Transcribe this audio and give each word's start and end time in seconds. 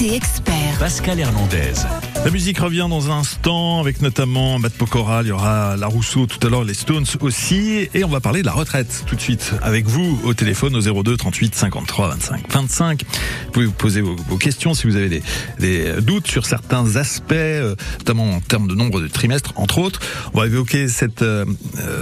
Expert. 0.00 0.78
Pascal 0.78 1.18
Hernandez. 1.18 2.09
La 2.22 2.30
musique 2.30 2.58
revient 2.58 2.86
dans 2.90 3.10
un 3.10 3.20
instant 3.20 3.80
avec 3.80 4.02
notamment 4.02 4.58
Matt 4.58 4.74
Pokora, 4.74 5.22
il 5.22 5.28
y 5.28 5.32
aura 5.32 5.78
La 5.78 5.86
Rousseau 5.86 6.26
tout 6.26 6.46
à 6.46 6.50
l'heure, 6.50 6.64
les 6.64 6.74
Stones 6.74 7.06
aussi 7.20 7.88
et 7.94 8.04
on 8.04 8.08
va 8.08 8.20
parler 8.20 8.42
de 8.42 8.46
la 8.46 8.52
retraite 8.52 9.04
tout 9.06 9.16
de 9.16 9.20
suite 9.22 9.54
avec 9.62 9.86
vous 9.86 10.20
au 10.24 10.34
téléphone 10.34 10.76
au 10.76 11.02
02 11.02 11.16
38 11.16 11.54
53 11.54 12.08
25 12.08 12.52
25. 12.52 13.04
Vous 13.46 13.52
pouvez 13.52 13.64
vous 13.64 13.72
poser 13.72 14.02
vos, 14.02 14.16
vos 14.28 14.36
questions 14.36 14.74
si 14.74 14.86
vous 14.86 14.96
avez 14.96 15.08
des, 15.08 15.22
des, 15.58 16.02
doutes 16.02 16.26
sur 16.26 16.44
certains 16.44 16.96
aspects, 16.96 17.32
euh, 17.32 17.74
notamment 18.00 18.30
en 18.32 18.40
termes 18.40 18.68
de 18.68 18.74
nombre 18.74 19.00
de 19.00 19.08
trimestres 19.08 19.54
entre 19.56 19.78
autres. 19.78 20.00
On 20.34 20.40
va 20.40 20.46
évoquer 20.46 20.88
cette 20.88 21.22
euh, 21.22 21.46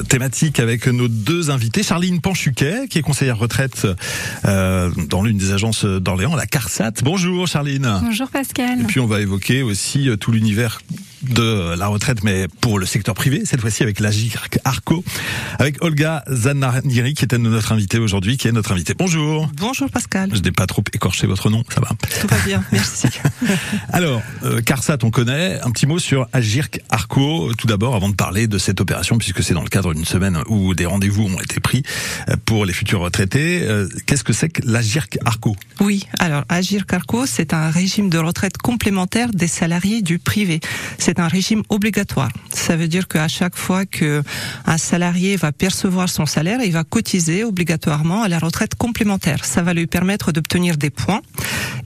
thématique 0.09 0.59
avec 0.59 0.89
nos 0.89 1.07
deux 1.07 1.50
invités, 1.50 1.85
Charline 1.85 2.21
Panchuquet 2.21 2.89
qui 2.91 2.98
est 2.98 3.03
conseillère 3.03 3.39
retraite 3.39 3.87
euh, 4.46 4.91
dans 5.09 5.23
l'une 5.23 5.39
des 5.39 5.53
agences 5.53 5.85
d'Orléans, 5.85 6.35
la 6.35 6.46
CARSAT. 6.46 7.05
Bonjour 7.05 7.46
Charline. 7.46 8.00
Bonjour 8.03 8.29
Pascal. 8.29 8.80
Et 8.80 8.85
puis 8.85 8.98
on 8.98 9.07
va 9.07 9.21
évoquer 9.21 9.62
aussi 9.62 10.08
tout 10.17 10.33
l'univers 10.33 10.80
de 11.22 11.74
la 11.77 11.86
retraite, 11.88 12.22
mais 12.22 12.46
pour 12.60 12.78
le 12.78 12.86
secteur 12.86 13.14
privé, 13.14 13.42
cette 13.45 13.60
fois-ci 13.60 13.82
avec 13.82 14.00
la 14.00 14.10
GIRC 14.10 14.58
Arco, 14.64 15.04
avec 15.58 15.82
Olga 15.82 16.24
Zanarniri, 16.30 17.14
qui 17.14 17.24
était 17.24 17.38
notre 17.38 17.72
invitée 17.72 17.98
aujourd'hui, 17.98 18.36
qui 18.36 18.48
est 18.48 18.52
notre 18.52 18.72
invitée. 18.72 18.94
Bonjour. 18.96 19.50
Bonjour 19.56 19.91
Pascal. 19.91 20.30
Je 20.32 20.41
n'ai 20.41 20.52
pas 20.52 20.66
trop 20.66 20.82
écorché 20.92 21.27
votre 21.27 21.50
nom, 21.50 21.64
ça 21.72 21.80
va 21.80 21.88
Tout 22.20 22.27
va 22.28 22.36
bien, 22.44 22.62
merci. 22.72 23.08
Alors, 23.92 24.22
euh, 24.44 24.60
CARSAT, 24.60 24.98
on 25.02 25.10
connaît. 25.10 25.60
Un 25.62 25.70
petit 25.70 25.86
mot 25.86 25.98
sur 25.98 26.28
Agirc 26.32 26.80
Arco, 26.91 27.52
tout 27.56 27.66
d'abord, 27.66 27.94
avant 27.94 28.08
de 28.08 28.14
parler 28.14 28.46
de 28.46 28.58
cette 28.58 28.80
opération, 28.80 29.19
puisque 29.19 29.42
c'est 29.42 29.55
dans 29.55 29.62
le 29.62 29.69
cadre 29.69 29.94
d'une 29.94 30.05
semaine 30.05 30.38
où 30.48 30.74
des 30.74 30.86
rendez-vous 30.86 31.24
ont 31.24 31.41
été 31.41 31.60
pris 31.60 31.82
pour 32.44 32.64
les 32.64 32.72
futurs 32.72 33.00
retraités. 33.00 33.62
Euh, 33.62 33.88
Qu'est-ce 34.06 34.24
que 34.24 34.32
c'est 34.32 34.48
que 34.48 34.62
l'Agirc 34.64 35.19
Arco 35.24 35.56
Oui, 35.80 36.06
alors 36.19 36.44
Agirc 36.48 36.92
Arco, 36.92 37.27
c'est 37.27 37.52
un 37.52 37.70
régime 37.70 38.08
de 38.10 38.19
retraite 38.19 38.58
complémentaire 38.58 39.30
des 39.30 39.48
salariés 39.48 40.02
du 40.02 40.19
privé 40.19 40.60
c'est 41.09 41.21
un 41.21 41.29
régime 41.29 41.62
obligatoire. 41.70 42.28
Ça 42.51 42.77
veut 42.77 42.87
dire 42.87 43.09
qu'à 43.09 43.28
chaque 43.28 43.56
fois 43.56 43.87
que 43.87 44.23
un 44.67 44.77
salarié 44.77 45.37
va 45.37 45.53
percevoir 45.53 46.11
son 46.11 46.27
salaire, 46.27 46.61
il 46.62 46.73
va 46.73 46.84
cotiser 46.84 47.45
obligatoirement 47.45 48.25
à 48.25 48.28
la 48.28 48.39
retraite 48.39 48.75
complémentaire. 48.75 49.42
Ça 49.47 49.62
va 49.62 49.73
lui 49.73 49.87
permettre 49.87 50.33
d'obtenir 50.33 50.77
des 50.77 50.91
points 50.91 51.23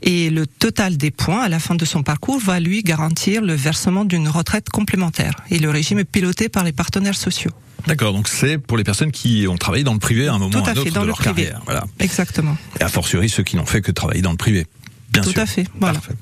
et 0.01 0.29
le 0.29 0.45
total 0.45 0.97
des 0.97 1.09
points 1.09 1.41
à 1.41 1.47
la 1.47 1.59
fin 1.59 1.75
de 1.75 1.85
son 1.85 2.03
parcours 2.03 2.37
va 2.41 2.59
lui 2.59 2.83
garantir 2.83 3.41
le 3.41 3.53
versement 3.53 4.03
d'une 4.03 4.27
retraite 4.27 4.69
complémentaire. 4.69 5.35
Et 5.49 5.57
le 5.59 5.69
régime 5.69 5.99
est 5.99 6.03
piloté 6.03 6.49
par 6.49 6.65
les 6.65 6.73
partenaires 6.73 7.15
sociaux. 7.15 7.51
D'accord, 7.87 8.11
donc 8.11 8.27
c'est 8.27 8.57
pour 8.57 8.75
les 8.77 8.83
personnes 8.83 9.13
qui 9.13 9.45
ont 9.47 9.55
travaillé 9.57 9.85
dans 9.85 9.93
le 9.93 9.99
privé 9.99 10.27
à 10.27 10.33
un 10.33 10.37
moment 10.37 10.59
ou 10.59 10.65
à 10.65 10.69
un 10.69 10.75
autre 10.75 10.89
dans 10.91 10.99
de 10.99 11.05
le 11.05 11.07
leur 11.07 11.17
privé. 11.17 11.43
carrière. 11.43 11.61
Voilà. 11.63 11.85
Exactement. 11.99 12.57
Et 12.81 12.83
a 12.83 12.89
fortiori 12.89 13.29
ceux 13.29 13.43
qui 13.43 13.55
n'ont 13.55 13.65
fait 13.65 13.79
que 13.79 13.91
travailler 13.93 14.21
dans 14.21 14.31
le 14.31 14.37
privé. 14.37 14.67
Bien 15.13 15.21
Tout 15.21 15.29
sûr. 15.29 15.41
à 15.41 15.45
fait. 15.45 15.65
Voilà. 15.79 15.99
Parfait. 15.99 16.15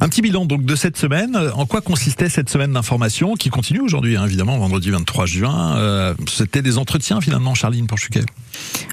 Un 0.00 0.08
petit 0.08 0.22
bilan 0.22 0.44
donc 0.44 0.64
de 0.64 0.76
cette 0.76 0.96
semaine. 0.96 1.36
En 1.54 1.66
quoi 1.66 1.80
consistait 1.80 2.28
cette 2.28 2.50
semaine 2.50 2.72
d'information 2.72 3.34
qui 3.34 3.50
continue 3.50 3.80
aujourd'hui, 3.80 4.16
hein, 4.16 4.24
évidemment, 4.26 4.58
vendredi 4.58 4.90
23 4.90 5.26
juin 5.26 5.76
euh, 5.76 6.14
C'était 6.28 6.62
des 6.62 6.78
entretiens 6.78 7.20
finalement, 7.20 7.54
Charline 7.54 7.86
Porchuquet? 7.86 8.24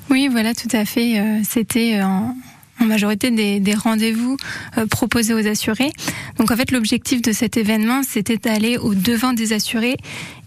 Oui, 0.09 0.28
voilà, 0.31 0.53
tout 0.53 0.69
à 0.72 0.86
fait. 0.86 1.19
Euh, 1.19 1.39
C'était 1.47 2.02
en, 2.02 2.36
en 2.81 2.86
majorité 2.86 3.31
des, 3.31 3.75
rendez-vous 3.75 4.38
euh, 4.78 4.86
proposés 4.88 5.34
aux 5.34 5.47
assurés. 5.47 5.92
Donc 6.38 6.52
en 6.52 6.56
fait, 6.56 6.72
l'objectif 6.72 7.22
de 7.22 7.31
cet 7.31 7.58
événement, 7.58 8.02
c'était 8.03 8.38
d'aller 8.38 8.78
au 8.78 8.94
devant 8.94 9.34
des 9.34 9.53
assurés 9.53 9.97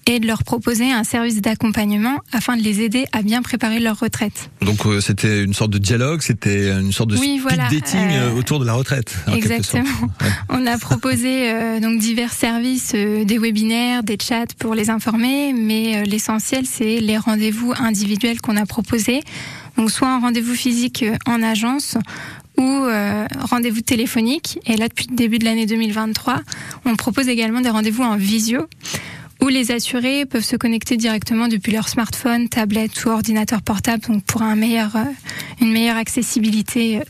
et 0.06 0.20
de 0.20 0.27
leur 0.27 0.44
proposer 0.44 0.91
un 0.91 1.05
service 1.05 1.41
d'accompagnement 1.41 2.19
afin 2.33 2.56
de 2.56 2.62
les 2.62 2.80
aider 2.80 3.06
à 3.12 3.22
bien 3.22 3.42
préparer 3.42 3.80
leur 3.80 3.98
retraite. 3.98 4.50
Donc 4.60 4.86
euh, 4.86 5.00
c'était 5.00 5.42
une 5.42 5.55
sorte 5.55 5.70
de 5.70 5.78
dialogue, 5.78 6.20
c'était 6.22 6.70
une 6.70 6.92
sorte 6.92 7.10
de 7.10 7.16
Oui, 7.16 7.38
speed 7.38 7.42
voilà, 7.42 7.64
dating 7.64 8.00
euh, 8.00 8.30
euh, 8.30 8.38
autour 8.38 8.58
de 8.60 8.64
la 8.64 8.75
retraite. 8.75 9.16
Exactement. 9.32 9.84
Ouais. 10.20 10.28
On 10.50 10.66
a 10.66 10.78
proposé 10.78 11.50
euh, 11.50 11.80
donc 11.80 11.98
divers 11.98 12.32
services, 12.32 12.92
euh, 12.94 13.25
des 13.25 13.38
webinaires, 13.38 14.02
des 14.02 14.19
chats 14.20 14.47
pour 14.58 14.75
les 14.75 14.91
informer, 14.91 15.52
mais 15.52 15.97
euh, 15.97 16.02
l'essentiel 16.05 16.66
c'est 16.66 17.00
les 17.00 17.19
rendez-vous 17.19 17.72
individuels 17.78 18.41
qu'on 18.41 18.56
a 18.56 18.66
proposés. 18.66 19.20
Donc 19.76 19.91
soit 19.91 20.09
un 20.09 20.20
rendez-vous 20.20 20.54
physique 20.54 21.04
en 21.26 21.43
agence 21.43 21.97
ou 22.56 22.62
euh, 22.62 23.26
rendez-vous 23.50 23.81
téléphonique. 23.81 24.59
Et 24.66 24.76
là, 24.76 24.88
depuis 24.88 25.06
le 25.10 25.16
début 25.16 25.38
de 25.38 25.44
l'année 25.44 25.66
2023, 25.66 26.41
on 26.84 26.94
propose 26.97 27.28
également 27.28 27.60
des 27.60 27.70
rendez-vous 27.70 28.03
en 28.03 28.16
visio 28.16 28.66
où 29.44 29.49
les 29.49 29.72
assurés 29.72 30.25
peuvent 30.25 30.44
se 30.44 30.56
connecter 30.56 30.97
directement 30.97 31.49
depuis 31.49 31.72
leur 31.72 31.91
smartphone, 31.91 32.49
tablette 32.49 33.05
ou 33.05 33.10
ordinateur 33.10 33.60
portable, 33.60 34.03
donc 34.09 34.25
pour 34.25 34.41
euh, 34.41 34.55
une 35.60 35.71
meilleure 35.71 35.97
accessibilité 35.99 36.99
euh, 36.99 37.05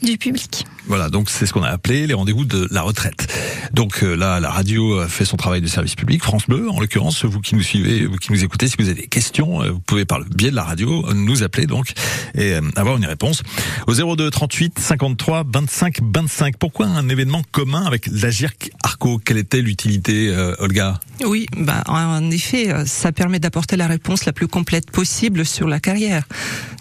du 0.00 0.16
public. 0.16 0.64
Voilà, 0.86 1.08
donc 1.08 1.30
c'est 1.30 1.46
ce 1.46 1.52
qu'on 1.52 1.64
a 1.64 1.70
appelé 1.70 2.06
les 2.06 2.14
rendez-vous 2.14 2.44
de 2.44 2.68
la 2.70 2.82
retraite. 2.82 3.26
Donc 3.72 4.04
euh, 4.04 4.14
là, 4.14 4.38
la 4.38 4.50
radio 4.50 5.08
fait 5.08 5.24
son 5.24 5.36
travail 5.36 5.62
de 5.62 5.66
service 5.66 5.96
public, 5.96 6.22
France 6.22 6.46
Bleu, 6.46 6.70
en 6.70 6.78
l'occurrence, 6.78 7.24
vous 7.24 7.40
qui 7.40 7.56
nous 7.56 7.62
suivez, 7.62 8.06
vous 8.06 8.18
qui 8.18 8.30
nous 8.30 8.44
écoutez, 8.44 8.68
si 8.68 8.76
vous 8.78 8.88
avez 8.88 9.00
des 9.00 9.08
questions, 9.08 9.68
vous 9.68 9.80
pouvez 9.80 10.04
par 10.04 10.20
le 10.20 10.26
biais 10.26 10.50
de 10.50 10.56
la 10.56 10.64
radio 10.64 11.12
nous 11.12 11.42
appeler 11.42 11.66
donc 11.66 11.92
et 12.36 12.54
avoir 12.76 12.98
une 12.98 13.06
réponse 13.06 13.42
au 13.88 13.94
02 13.94 14.30
38 14.30 14.78
53 14.78 15.44
25 15.52 15.98
25. 16.02 16.56
Pourquoi 16.58 16.86
un 16.86 17.08
événement 17.08 17.42
commun 17.50 17.84
avec 17.84 18.06
l'Agirc 18.06 18.70
Arco? 18.84 19.18
Quelle 19.18 19.38
était 19.38 19.60
l'utilité, 19.62 20.32
Olga? 20.58 21.00
Oui, 21.22 21.46
bah, 21.56 21.82
en 21.86 22.28
effet, 22.30 22.72
euh, 22.72 22.84
ça 22.86 23.12
permet 23.12 23.38
d'apporter 23.38 23.76
la 23.76 23.86
réponse 23.86 24.24
la 24.24 24.32
plus 24.32 24.48
complète 24.48 24.90
possible 24.90 25.46
sur 25.46 25.68
la 25.68 25.78
carrière. 25.78 26.24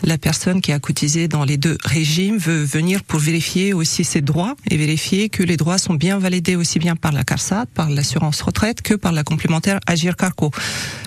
La 0.04 0.18
personne 0.18 0.60
qui 0.60 0.72
a 0.72 0.80
cotisé 0.80 1.28
dans 1.28 1.46
les 1.46 1.58
deux 1.58 1.78
régimes 1.86 2.38
veut 2.38 2.64
venir 2.64 3.04
pour 3.04 3.20
vérifier 3.20 3.74
aussi 3.74 4.04
ses 4.04 4.22
droits 4.22 4.56
et 4.70 4.76
vérifier 4.76 5.30
que 5.30 5.44
les 5.44 5.56
droits 5.56 5.78
sont 5.78 5.94
bien 5.94 6.18
validés 6.18 6.56
aussi 6.56 6.80
bien 6.80 6.96
par 6.96 7.12
la 7.12 7.24
CARSAT, 7.24 7.68
par 7.74 7.90
l'assurance 7.90 8.42
retraite 8.42 8.82
que 8.82 8.96
par 8.96 9.12
la 9.12 9.24
complémentaire 9.24 9.80
Agir 9.86 10.18
Carco. 10.18 10.52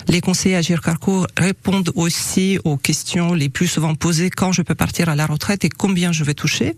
Les 0.07 0.21
conseillers 0.21 0.55
Agir 0.55 0.81
Carco 0.81 1.27
répondent 1.37 1.91
aussi 1.95 2.59
aux 2.63 2.77
questions 2.77 3.33
les 3.33 3.49
plus 3.49 3.67
souvent 3.67 3.93
posées 3.93 4.29
quand 4.29 4.53
je 4.53 4.61
peux 4.61 4.75
partir 4.75 5.09
à 5.09 5.15
la 5.15 5.25
retraite 5.25 5.65
et 5.65 5.69
combien 5.69 6.11
je 6.11 6.23
vais 6.23 6.33
toucher? 6.33 6.75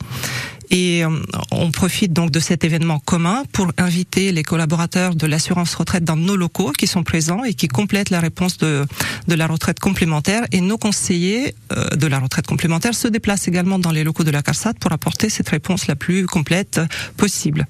Et 0.72 1.03
euh, 1.03 1.09
on 1.52 1.72
profite 1.72 2.13
donc 2.13 2.31
de 2.31 2.40
cet 2.40 2.63
événement 2.63 3.00
commun 3.00 3.44
pour 3.52 3.72
inviter 3.78 4.31
les 4.31 4.44
collaborateurs 4.44 5.16
de 5.16 5.25
l'assurance 5.25 5.74
retraite 5.75 6.03
dans 6.03 6.16
nos 6.16 6.35
locaux 6.35 6.72
qui 6.72 6.88
sont 6.88 7.03
présents 7.03 7.44
et 7.44 7.53
qui 7.53 7.68
complètent 7.68 8.09
la 8.12 8.19
réponse 8.19 8.57
de, 8.57 8.85
la 9.28 9.47
retraite 9.47 9.79
complémentaire. 9.79 10.44
Et 10.52 10.62
nos 10.62 10.78
conseillers 10.78 11.56
euh, 11.72 11.90
de 11.96 12.08
la 12.08 12.19
retraite 12.19 12.46
complémentaire 12.46 12.94
se 12.94 13.08
déplacent 13.08 13.47
également 13.47 13.79
dans 13.79 13.91
les 13.91 14.03
locaux 14.03 14.24
de 14.24 14.31
la 14.31 14.41
CARSAT 14.41 14.75
pour 14.79 14.91
apporter 14.91 15.29
cette 15.29 15.50
réponse 15.50 15.88
la 15.88 15.96
plus 15.96 16.25
complète 16.25 16.79
possible. 17.18 17.68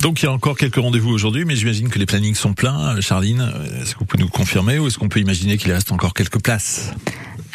Donc 0.00 0.22
il 0.22 0.26
y 0.26 0.28
a 0.28 0.32
encore 0.32 0.56
quelques 0.56 0.76
rendez-vous 0.76 1.10
aujourd'hui, 1.10 1.44
mais 1.44 1.56
j'imagine 1.56 1.88
que 1.88 1.98
les 1.98 2.06
plannings 2.06 2.34
sont 2.34 2.52
pleins. 2.52 3.00
Charline, 3.00 3.40
euh, 3.40 3.82
est-ce 3.82 3.94
que 3.94 4.00
vous 4.00 4.04
pouvez 4.04 4.22
nous 4.22 4.28
confirmer 4.28 4.78
ou 4.78 4.86
est-ce 4.86 4.98
qu'on 4.98 5.08
peut 5.08 5.20
imaginer 5.20 5.56
qu'il 5.56 5.72
reste 5.72 5.92
encore 5.92 6.12
quelques 6.12 6.42
places? 6.42 6.92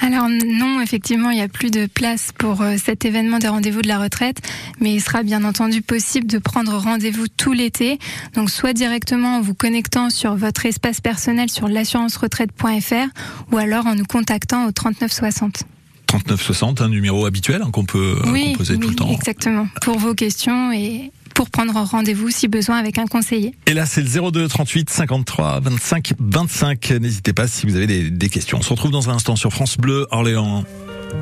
Alors 0.01 0.29
non, 0.29 0.79
effectivement, 0.81 1.29
il 1.29 1.35
n'y 1.35 1.41
a 1.41 1.49
plus 1.49 1.71
de 1.71 1.85
place 1.85 2.31
pour 2.37 2.61
euh, 2.61 2.75
cet 2.83 3.03
événement 3.03 3.37
des 3.37 3.49
rendez-vous 3.49 3.81
de 3.81 3.87
la 3.87 3.99
retraite, 3.99 4.37
mais 4.79 4.93
il 4.93 5.01
sera 5.01 5.23
bien 5.23 5.43
entendu 5.43 5.81
possible 5.81 6.25
de 6.27 6.37
prendre 6.37 6.77
rendez-vous 6.77 7.27
tout 7.27 7.51
l'été, 7.51 7.99
donc 8.33 8.49
soit 8.49 8.73
directement 8.73 9.37
en 9.37 9.41
vous 9.41 9.53
connectant 9.53 10.09
sur 10.09 10.35
votre 10.35 10.65
espace 10.65 11.01
personnel 11.01 11.49
sur 11.49 11.67
l'assurance-retraite.fr 11.67 13.07
ou 13.51 13.57
alors 13.57 13.87
en 13.87 13.95
nous 13.95 14.05
contactant 14.05 14.65
au 14.67 14.71
3960. 14.71 15.63
3960, 16.07 16.81
un 16.81 16.89
numéro 16.89 17.25
habituel 17.25 17.61
hein, 17.61 17.69
qu'on 17.71 17.85
peut 17.85 18.17
euh, 18.25 18.47
composer 18.51 18.75
tout 18.75 18.81
oui, 18.81 18.89
le 18.89 18.95
temps. 18.95 19.11
exactement, 19.11 19.67
pour 19.81 19.99
vos 19.99 20.15
questions 20.15 20.71
et 20.71 21.11
pour 21.39 21.49
prendre 21.49 21.73
rendez-vous 21.73 22.29
si 22.31 22.49
besoin 22.49 22.75
avec 22.75 22.97
un 22.97 23.05
conseiller. 23.05 23.55
Et 23.65 23.73
là, 23.73 23.85
c'est 23.85 24.01
le 24.01 24.31
02 24.31 24.49
38 24.49 24.89
53 24.89 25.61
25 25.61 26.11
25. 26.19 26.91
N'hésitez 26.99 27.31
pas 27.31 27.47
si 27.47 27.65
vous 27.65 27.77
avez 27.77 27.87
des, 27.87 28.09
des 28.09 28.27
questions. 28.27 28.57
On 28.57 28.61
se 28.61 28.69
retrouve 28.71 28.91
dans 28.91 29.09
un 29.09 29.13
instant 29.13 29.37
sur 29.37 29.53
France 29.53 29.77
Bleu 29.77 30.05
Orléans. 30.11 30.65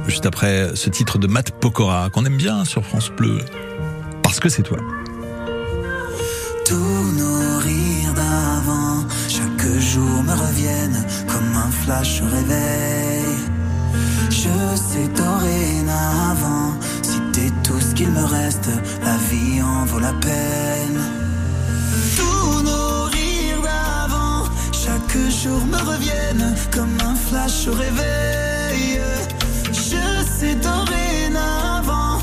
Juste 0.08 0.26
après 0.26 0.72
ce 0.74 0.90
titre 0.90 1.20
de 1.20 1.28
Matt 1.28 1.52
Pokora, 1.52 2.10
qu'on 2.10 2.26
aime 2.26 2.36
bien 2.36 2.66
sur 2.66 2.84
France 2.84 3.12
Bleu. 3.16 3.46
Parce 4.24 4.40
que 4.40 4.50
c'est 4.50 4.64
toi. 4.64 4.80
Tous 6.66 6.76
nos 6.76 7.60
rires 7.60 8.16
d'avant, 8.16 9.06
chaque 9.30 9.80
jour 9.80 10.24
me 10.24 10.34
reviennent 10.34 11.06
comme 11.28 11.56
un 11.56 11.70
flash 11.70 12.24
au 12.24 12.36
réveil. 12.36 13.38
Je 14.32 14.76
sais 14.76 15.08
dorénavant, 15.16 16.74
t'es 17.38 17.52
tout 17.64 17.80
ce 17.80 17.94
qu'il 17.94 18.10
me 18.10 18.24
reste, 18.24 18.70
la 19.04 19.18
vie 19.30 19.62
en 19.62 19.86
vaut 19.86 20.00
la 20.00 20.14
peine. 20.14 21.00
Tous 22.18 22.64
nos 22.64 23.04
rires 23.16 23.62
d'avant, 23.68 24.44
chaque 24.72 25.18
jour 25.42 25.62
me 25.74 25.80
reviennent 25.92 26.56
comme 26.72 26.98
un 27.12 27.16
flash 27.16 27.68
au 27.68 27.74
réveil. 27.74 29.00
Je 29.72 30.04
sais 30.38 30.56
dorénavant, 30.56 32.18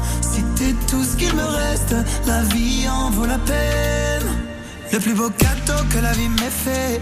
t'es 0.57 0.75
tout 0.91 1.05
ce 1.05 1.17
qu'il 1.17 1.35
me 1.35 1.49
reste, 1.63 1.95
la 2.27 2.43
vie 2.55 2.89
en 2.89 3.11
vaut 3.11 3.27
la 3.27 3.39
peine. 3.39 4.29
Le 4.93 4.99
plus 4.99 5.15
beau 5.15 5.31
cadeau 5.31 5.81
que 5.91 5.99
la 5.99 6.13
vie 6.13 6.29
m'ait 6.29 6.59
fait, 6.65 7.01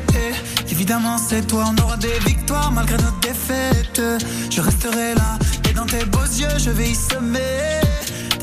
évidemment 0.71 1.17
c'est 1.17 1.47
toi. 1.47 1.65
On 1.71 1.83
aura 1.83 1.97
des 1.97 2.19
victoires 2.27 2.73
malgré 2.73 2.99
nos 2.99 3.17
défaites. 3.29 4.03
Je 4.51 4.61
resterai 4.61 5.15
là, 5.15 5.39
et 5.69 5.73
dans 5.73 5.87
tes 5.87 6.05
beaux 6.05 6.31
yeux, 6.41 6.59
je 6.59 6.71
vais 6.71 6.91
y 6.91 6.95
semer 6.95 7.92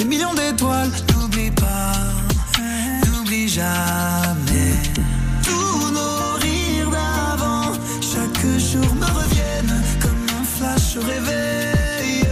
millions 0.10 0.34
d'étoiles. 0.34 0.92
N'oublie 1.14 1.52
pas, 1.52 1.94
n'oublie 3.06 3.48
jamais. 3.48 4.74
Tous 5.44 5.92
nos 5.92 6.34
rires 6.42 6.90
d'avant, 6.90 7.72
chaque 8.02 8.44
jour 8.58 8.96
me 8.96 9.06
reviennent 9.06 9.82
comme 10.02 10.26
un 10.40 10.44
flash 10.44 10.98
au 10.98 11.02
réveil. 11.02 12.24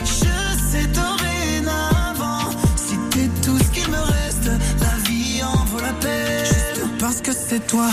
Je 0.00 0.34
sais 0.70 0.86
dorénavant, 1.00 2.50
si 2.76 2.96
t'es 3.10 3.28
tout 3.44 3.58
ce 3.58 3.70
qu'il 3.70 3.88
me 3.90 4.02
reste, 4.16 4.50
la 4.80 5.08
vie 5.08 5.42
en 5.44 5.64
vaut 5.66 5.80
la 5.80 5.92
peine. 6.04 6.46
Juste 6.46 6.98
parce 6.98 7.20
que 7.20 7.32
c'est 7.32 7.66
toi. 7.66 7.88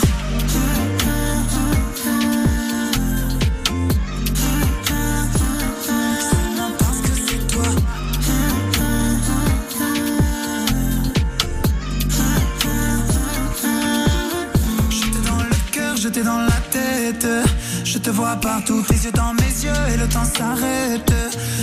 Je 17.92 17.98
te 17.98 18.12
vois 18.12 18.36
partout, 18.36 18.84
tes 18.88 18.94
yeux 18.94 19.12
dans 19.12 19.34
mes 19.34 19.64
yeux 19.66 19.82
et 19.92 19.98
le 19.98 20.08
temps 20.08 20.24
s'arrête. 20.24 21.12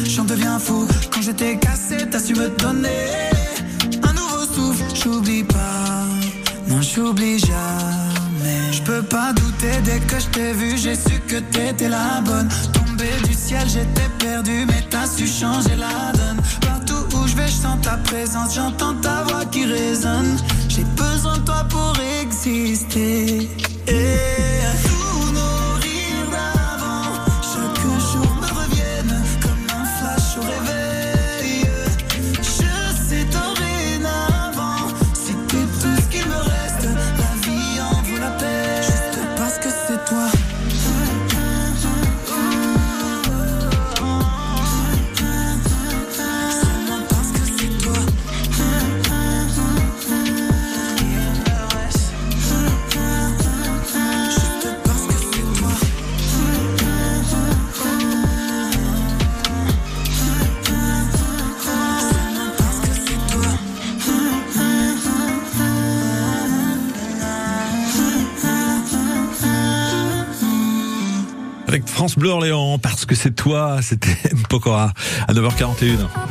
J'en 0.04 0.24
deviens 0.24 0.58
fou 0.58 0.84
quand 1.12 1.22
je 1.22 1.30
t'ai 1.30 1.56
cassé, 1.56 1.98
t'as 2.10 2.18
su 2.18 2.34
me 2.34 2.48
donner 2.48 3.30
un 4.02 4.12
nouveau 4.12 4.44
souffle. 4.44 4.82
J'oublie 4.92 5.44
pas, 5.44 6.04
non 6.66 6.82
j'oublie 6.82 7.38
jamais. 7.38 8.72
Je 8.72 8.82
peux 8.82 9.02
pas 9.02 9.32
douter 9.34 9.80
dès 9.84 10.00
que 10.00 10.18
je 10.18 10.26
t'ai 10.26 10.52
vu, 10.52 10.76
j'ai 10.76 10.96
su 10.96 11.20
que 11.28 11.36
t'étais 11.36 11.88
la 11.88 12.20
bonne. 12.22 12.48
Tombé 12.72 13.08
du 13.24 13.32
ciel, 13.32 13.68
j'étais 13.68 14.10
perdu, 14.18 14.66
mais 14.66 14.84
t'as 14.90 15.06
su 15.06 15.28
changer 15.28 15.76
la 15.76 16.10
donne. 16.10 16.40
Partout 16.60 17.16
où 17.16 17.28
je 17.28 17.36
vais, 17.36 17.46
je 17.46 17.52
sens 17.52 17.78
ta 17.82 17.98
présence, 17.98 18.56
j'entends 18.56 18.94
ta 18.94 19.22
voix 19.22 19.44
qui 19.44 19.64
résonne. 19.64 20.36
J'ai 20.68 20.84
besoin 20.96 21.38
de 21.38 21.44
toi 21.44 21.64
pour 21.70 21.94
exister. 22.20 23.48
Et 23.86 24.55
Orléans, 72.28 72.78
parce 72.78 73.04
que 73.04 73.14
c'est 73.14 73.32
toi, 73.32 73.78
c'était 73.82 74.16
Pokora 74.48 74.92
à 75.28 75.32
9h41. 75.32 76.25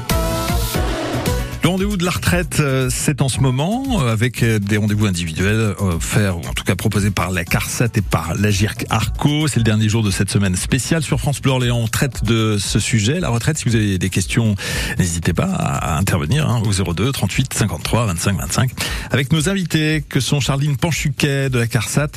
Le 1.65 1.69
rendez-vous 1.69 1.97
de 1.97 2.05
la 2.05 2.11
retraite, 2.11 2.59
euh, 2.59 2.91
c'est 2.91 3.23
en 3.23 3.27
ce 3.27 3.39
moment, 3.39 3.83
euh, 3.99 4.13
avec 4.13 4.43
euh, 4.43 4.59
des 4.59 4.77
rendez-vous 4.77 5.07
individuels 5.07 5.73
offerts, 5.79 6.37
ou 6.37 6.41
en 6.41 6.53
tout 6.53 6.63
cas 6.63 6.75
proposés 6.75 7.09
par 7.09 7.31
la 7.31 7.43
CARSAT 7.43 7.87
et 7.95 8.01
par 8.01 8.35
la 8.35 8.51
GIRC 8.51 8.85
Arco. 8.91 9.47
C'est 9.47 9.57
le 9.57 9.63
dernier 9.63 9.89
jour 9.89 10.03
de 10.03 10.11
cette 10.11 10.29
semaine 10.29 10.55
spéciale 10.55 11.01
sur 11.01 11.19
France 11.19 11.41
Bleu 11.41 11.53
Orléans. 11.53 11.79
On 11.79 11.87
traite 11.87 12.23
de 12.23 12.59
ce 12.59 12.77
sujet, 12.77 13.19
la 13.19 13.29
retraite. 13.29 13.57
Si 13.57 13.65
vous 13.67 13.75
avez 13.75 13.97
des 13.97 14.09
questions, 14.11 14.53
n'hésitez 14.99 15.33
pas 15.33 15.45
à, 15.45 15.97
intervenir 15.97 16.47
hein, 16.47 16.61
au 16.63 16.93
02 16.93 17.11
38 17.11 17.55
53 17.55 18.05
25 18.05 18.37
25 18.37 18.71
avec 19.09 19.33
nos 19.33 19.49
invités 19.49 20.03
que 20.07 20.19
sont 20.19 20.39
Charline 20.39 20.77
Panchuquet 20.77 21.49
de 21.49 21.57
la 21.57 21.65
CARSAT 21.65 22.09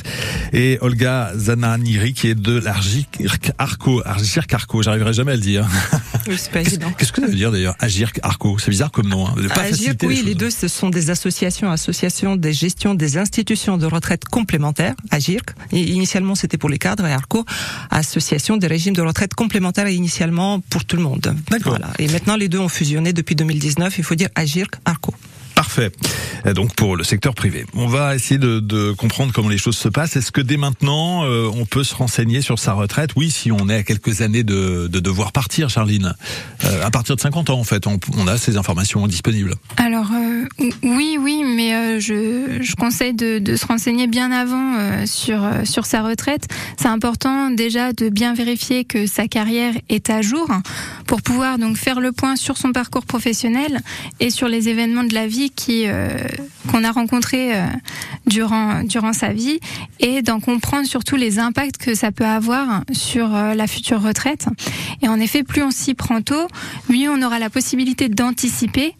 et 0.53 0.77
Olga 0.81 1.31
Zananiri 1.35 2.13
qui 2.13 2.27
est 2.27 2.35
de 2.35 2.59
la 2.59 2.79
GIRC 2.79 3.53
Arco. 3.57 4.03
Ah, 4.05 4.17
GIRC 4.21 4.53
Arco, 4.53 4.83
j'arriverai 4.83 5.13
jamais 5.13 5.31
à 5.31 5.35
le 5.35 5.41
dire. 5.41 5.67
Oui, 6.27 6.35
c'est 6.37 6.51
pas 6.51 6.61
évident. 6.61 6.91
qu'est-ce 6.97 7.11
que 7.11 7.21
ça 7.21 7.27
veut 7.27 7.33
dire 7.33 7.51
d'ailleurs 7.51 7.75
Agirc 7.79 8.19
Arco 8.21 8.59
C'est 8.59 8.69
bizarre 8.69 8.91
comme 8.91 9.07
nom. 9.07 9.27
Hein. 9.27 9.33
Pas 9.47 9.63
faciliter 9.63 10.07
oui, 10.07 10.21
les 10.25 10.35
deux, 10.35 10.49
ce 10.49 10.67
sont 10.67 10.89
des 10.89 11.09
associations, 11.09 11.71
associations 11.71 12.35
des 12.35 12.53
gestions 12.53 12.93
des 12.93 13.17
institutions 13.17 13.77
de 13.77 13.85
retraite 13.85 14.25
complémentaires, 14.25 14.95
AGIRC. 15.11 15.51
Et 15.71 15.81
initialement, 15.81 16.35
c'était 16.35 16.57
pour 16.57 16.69
les 16.69 16.77
cadres 16.77 17.05
et 17.05 17.13
ARCO, 17.13 17.45
association 17.89 18.57
des 18.57 18.67
régimes 18.67 18.95
de 18.95 19.01
retraite 19.01 19.33
complémentaires 19.33 19.87
et 19.87 19.93
initialement 19.93 20.59
pour 20.59 20.85
tout 20.85 20.95
le 20.95 21.03
monde. 21.03 21.35
D'accord. 21.49 21.77
Voilà. 21.77 21.91
Et 21.99 22.07
maintenant, 22.07 22.35
les 22.35 22.49
deux 22.49 22.59
ont 22.59 22.69
fusionné 22.69 23.13
depuis 23.13 23.35
2019. 23.35 23.97
Il 23.97 24.03
faut 24.03 24.15
dire 24.15 24.29
AGIRC, 24.35 24.75
ARCO. 24.85 25.13
Parfait. 25.55 25.91
Euh, 26.45 26.53
Donc 26.53 26.73
pour 26.75 26.95
le 26.95 27.03
secteur 27.03 27.33
privé. 27.33 27.65
On 27.73 27.87
va 27.87 28.15
essayer 28.15 28.37
de, 28.37 28.59
de 28.59 28.91
comprendre 28.91 29.31
comment 29.33 29.49
les 29.49 29.57
choses 29.57 29.77
se 29.77 29.89
passent. 29.89 30.15
Est-ce 30.15 30.31
que 30.31 30.41
dès 30.41 30.57
maintenant, 30.57 31.23
euh, 31.25 31.49
on 31.53 31.65
peut 31.65 31.83
se 31.83 31.95
renseigner 31.95 32.41
sur 32.41 32.59
sa 32.59 32.73
retraite? 32.73 33.11
Oui, 33.15 33.31
si 33.31 33.51
on 33.51 33.69
est 33.69 33.75
à 33.75 33.83
quelques 33.83 34.21
années 34.21 34.43
de, 34.43 34.87
de 34.87 34.99
devoir 34.99 35.31
partir, 35.31 35.69
Charline. 35.69 36.13
Euh, 36.65 36.85
à 36.85 36.91
partir 36.91 37.15
de 37.15 37.21
50 37.21 37.49
ans, 37.49 37.59
en 37.59 37.63
fait, 37.63 37.87
on, 37.87 37.99
on 38.17 38.27
a 38.27 38.37
ces 38.37 38.57
informations 38.57 39.07
disponibles. 39.07 39.55
Alors 39.77 40.07
euh, 40.11 40.28
oui, 40.83 41.17
oui, 41.19 41.43
mais 41.45 41.73
euh, 41.73 41.99
je, 41.99 42.75
conseille 42.75 43.13
de, 43.13 43.55
se 43.55 43.65
renseigner 43.65 44.07
bien 44.07 44.31
avant 44.31 44.75
euh, 44.77 45.05
sur 45.05 45.43
euh, 45.43 45.65
sur 45.65 45.85
sa 45.85 46.01
retraite. 46.01 46.47
C'est 46.77 46.87
important 46.87 47.49
déjà 47.51 47.93
de 47.93 48.09
bien 48.09 48.33
vérifier 48.33 48.85
que 48.85 49.05
sa 49.05 49.27
carrière 49.27 49.73
est 49.89 50.09
à 50.09 50.21
jour 50.21 50.47
pour 51.07 51.21
pouvoir 51.21 51.57
donc 51.57 51.77
faire 51.77 51.99
le 51.99 52.11
point 52.11 52.35
sur 52.35 52.57
son 52.57 52.71
parcours 52.71 53.05
professionnel 53.05 53.81
et 54.19 54.29
sur 54.29 54.47
les 54.47 54.69
événements 54.69 55.03
de 55.03 55.13
la 55.13 55.27
vie 55.27 55.51
euh, 55.69 56.09
qu'on 56.71 56.83
a 56.83 56.91
rencontrés 56.91 57.55
euh, 57.55 57.65
durant 58.27 58.83
durant 58.83 59.13
sa 59.13 59.33
vie 59.33 59.59
et 59.99 60.21
d'en 60.21 60.39
comprendre 60.39 60.85
surtout 60.85 61.15
les 61.15 61.39
impacts 61.39 61.77
que 61.77 61.95
ça 61.95 62.11
peut 62.11 62.25
avoir 62.25 62.83
sur 62.91 63.33
euh, 63.33 63.53
la 63.53 63.65
future 63.65 64.01
retraite. 64.01 64.47
Et 65.01 65.07
en 65.07 65.19
effet, 65.19 65.43
plus 65.43 65.63
on 65.63 65.71
s'y 65.71 65.95
prend 65.95 66.21
tôt, 66.21 66.47
mieux 66.89 67.09
on 67.09 67.21
aura 67.21 67.39
la 67.39 67.49
possibilité 67.49 68.09
d'anticiper 68.09 68.93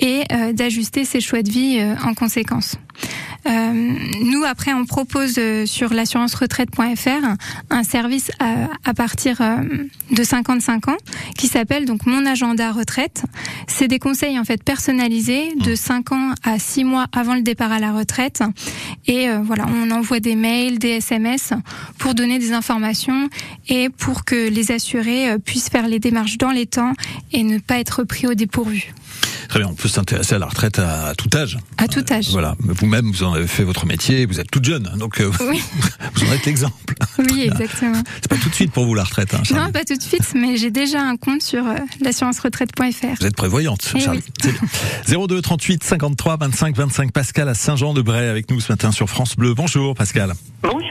et 0.00 0.24
euh, 0.32 0.52
d'ajuster 0.52 1.04
ses 1.04 1.20
choix 1.20 1.42
de 1.42 1.50
vie 1.50 1.78
euh, 1.78 1.94
en 2.04 2.14
conséquence. 2.14 2.76
Euh, 3.46 3.72
nous, 4.22 4.44
après, 4.44 4.74
on 4.74 4.84
propose 4.84 5.36
euh, 5.38 5.64
sur 5.64 5.94
l'assurance-retraite.fr 5.94 7.36
un 7.70 7.82
service 7.84 8.30
à, 8.38 8.68
à 8.84 8.94
partir 8.94 9.40
euh, 9.40 9.56
de 10.10 10.22
55 10.22 10.88
ans 10.88 10.96
qui 11.38 11.46
s'appelle 11.46 11.86
donc 11.86 12.04
Mon 12.06 12.26
agenda 12.26 12.70
retraite. 12.70 13.24
C'est 13.66 13.88
des 13.88 13.98
conseils 13.98 14.38
en 14.38 14.44
fait 14.44 14.62
personnalisés 14.62 15.54
de 15.64 15.74
5 15.74 16.12
ans 16.12 16.34
à 16.42 16.58
6 16.58 16.84
mois 16.84 17.06
avant 17.12 17.34
le 17.34 17.42
départ 17.42 17.72
à 17.72 17.78
la 17.78 17.92
retraite. 17.92 18.42
Et 19.06 19.28
euh, 19.28 19.40
voilà, 19.42 19.66
on 19.74 19.90
envoie 19.90 20.20
des 20.20 20.34
mails, 20.34 20.78
des 20.78 20.90
SMS 20.98 21.54
pour 21.98 22.14
donner 22.14 22.38
des 22.38 22.52
informations 22.52 23.30
et 23.68 23.88
pour 23.88 24.24
que 24.24 24.50
les 24.50 24.70
assurés 24.70 25.38
puissent 25.38 25.70
faire 25.70 25.88
les 25.88 25.98
démarches 25.98 26.36
dans 26.36 26.50
les 26.50 26.66
temps 26.66 26.92
et 27.32 27.42
ne 27.42 27.58
pas 27.58 27.78
être 27.78 28.04
pris 28.04 28.26
au 28.26 28.34
dépourvu. 28.34 28.92
Très 29.48 29.58
bien, 29.58 29.68
on 29.68 29.74
peut 29.74 29.88
s'intéresser 29.88 30.34
à 30.36 30.38
la 30.38 30.46
retraite 30.46 30.78
à, 30.78 31.06
à 31.08 31.14
tout 31.14 31.28
âge. 31.34 31.58
À 31.76 31.88
tout 31.88 32.04
âge. 32.12 32.28
Voilà, 32.30 32.54
vous-même, 32.60 33.10
vous 33.10 33.24
en 33.24 33.32
avez 33.34 33.46
fait 33.48 33.64
votre 33.64 33.84
métier, 33.86 34.26
vous 34.26 34.38
êtes 34.38 34.50
toute 34.50 34.64
jeune, 34.64 34.88
hein, 34.92 34.96
donc 34.96 35.20
euh, 35.20 35.30
Oui. 35.48 35.60
vous 36.14 36.28
en 36.28 36.32
êtes 36.32 36.46
l'exemple. 36.46 36.94
Oui, 37.18 37.42
exactement. 37.42 38.02
C'est 38.22 38.28
pas 38.28 38.36
tout 38.36 38.48
de 38.48 38.54
suite 38.54 38.70
pour 38.72 38.84
vous 38.84 38.94
la 38.94 39.02
retraite, 39.04 39.34
hein. 39.34 39.42
Non, 39.54 39.72
pas 39.72 39.84
tout 39.84 39.96
de 39.96 40.02
suite, 40.02 40.32
mais 40.34 40.56
j'ai 40.56 40.70
déjà 40.70 41.02
un 41.02 41.16
compte 41.16 41.42
sur 41.42 41.66
euh, 41.66 41.74
l'assurance-retraite.fr. 42.00 43.06
Vous 43.20 43.26
êtes 43.26 43.36
prévoyante, 43.36 43.92
Eh 43.96 44.00
Charlie. 44.00 44.22
C'est 44.40 44.52
bien. 44.52 45.26
02 45.26 45.40
38 45.42 45.82
53 45.84 46.36
25 46.36 46.76
25. 46.76 47.12
Pascal 47.12 47.48
à 47.48 47.54
Saint-Jean-de-Bray 47.54 48.28
avec 48.28 48.50
nous 48.50 48.60
ce 48.60 48.70
matin 48.72 48.92
sur 48.92 49.08
France 49.08 49.36
Bleu. 49.36 49.54
Bonjour 49.54 49.94
Pascal. 49.94 50.32
Bonjour, 50.62 50.89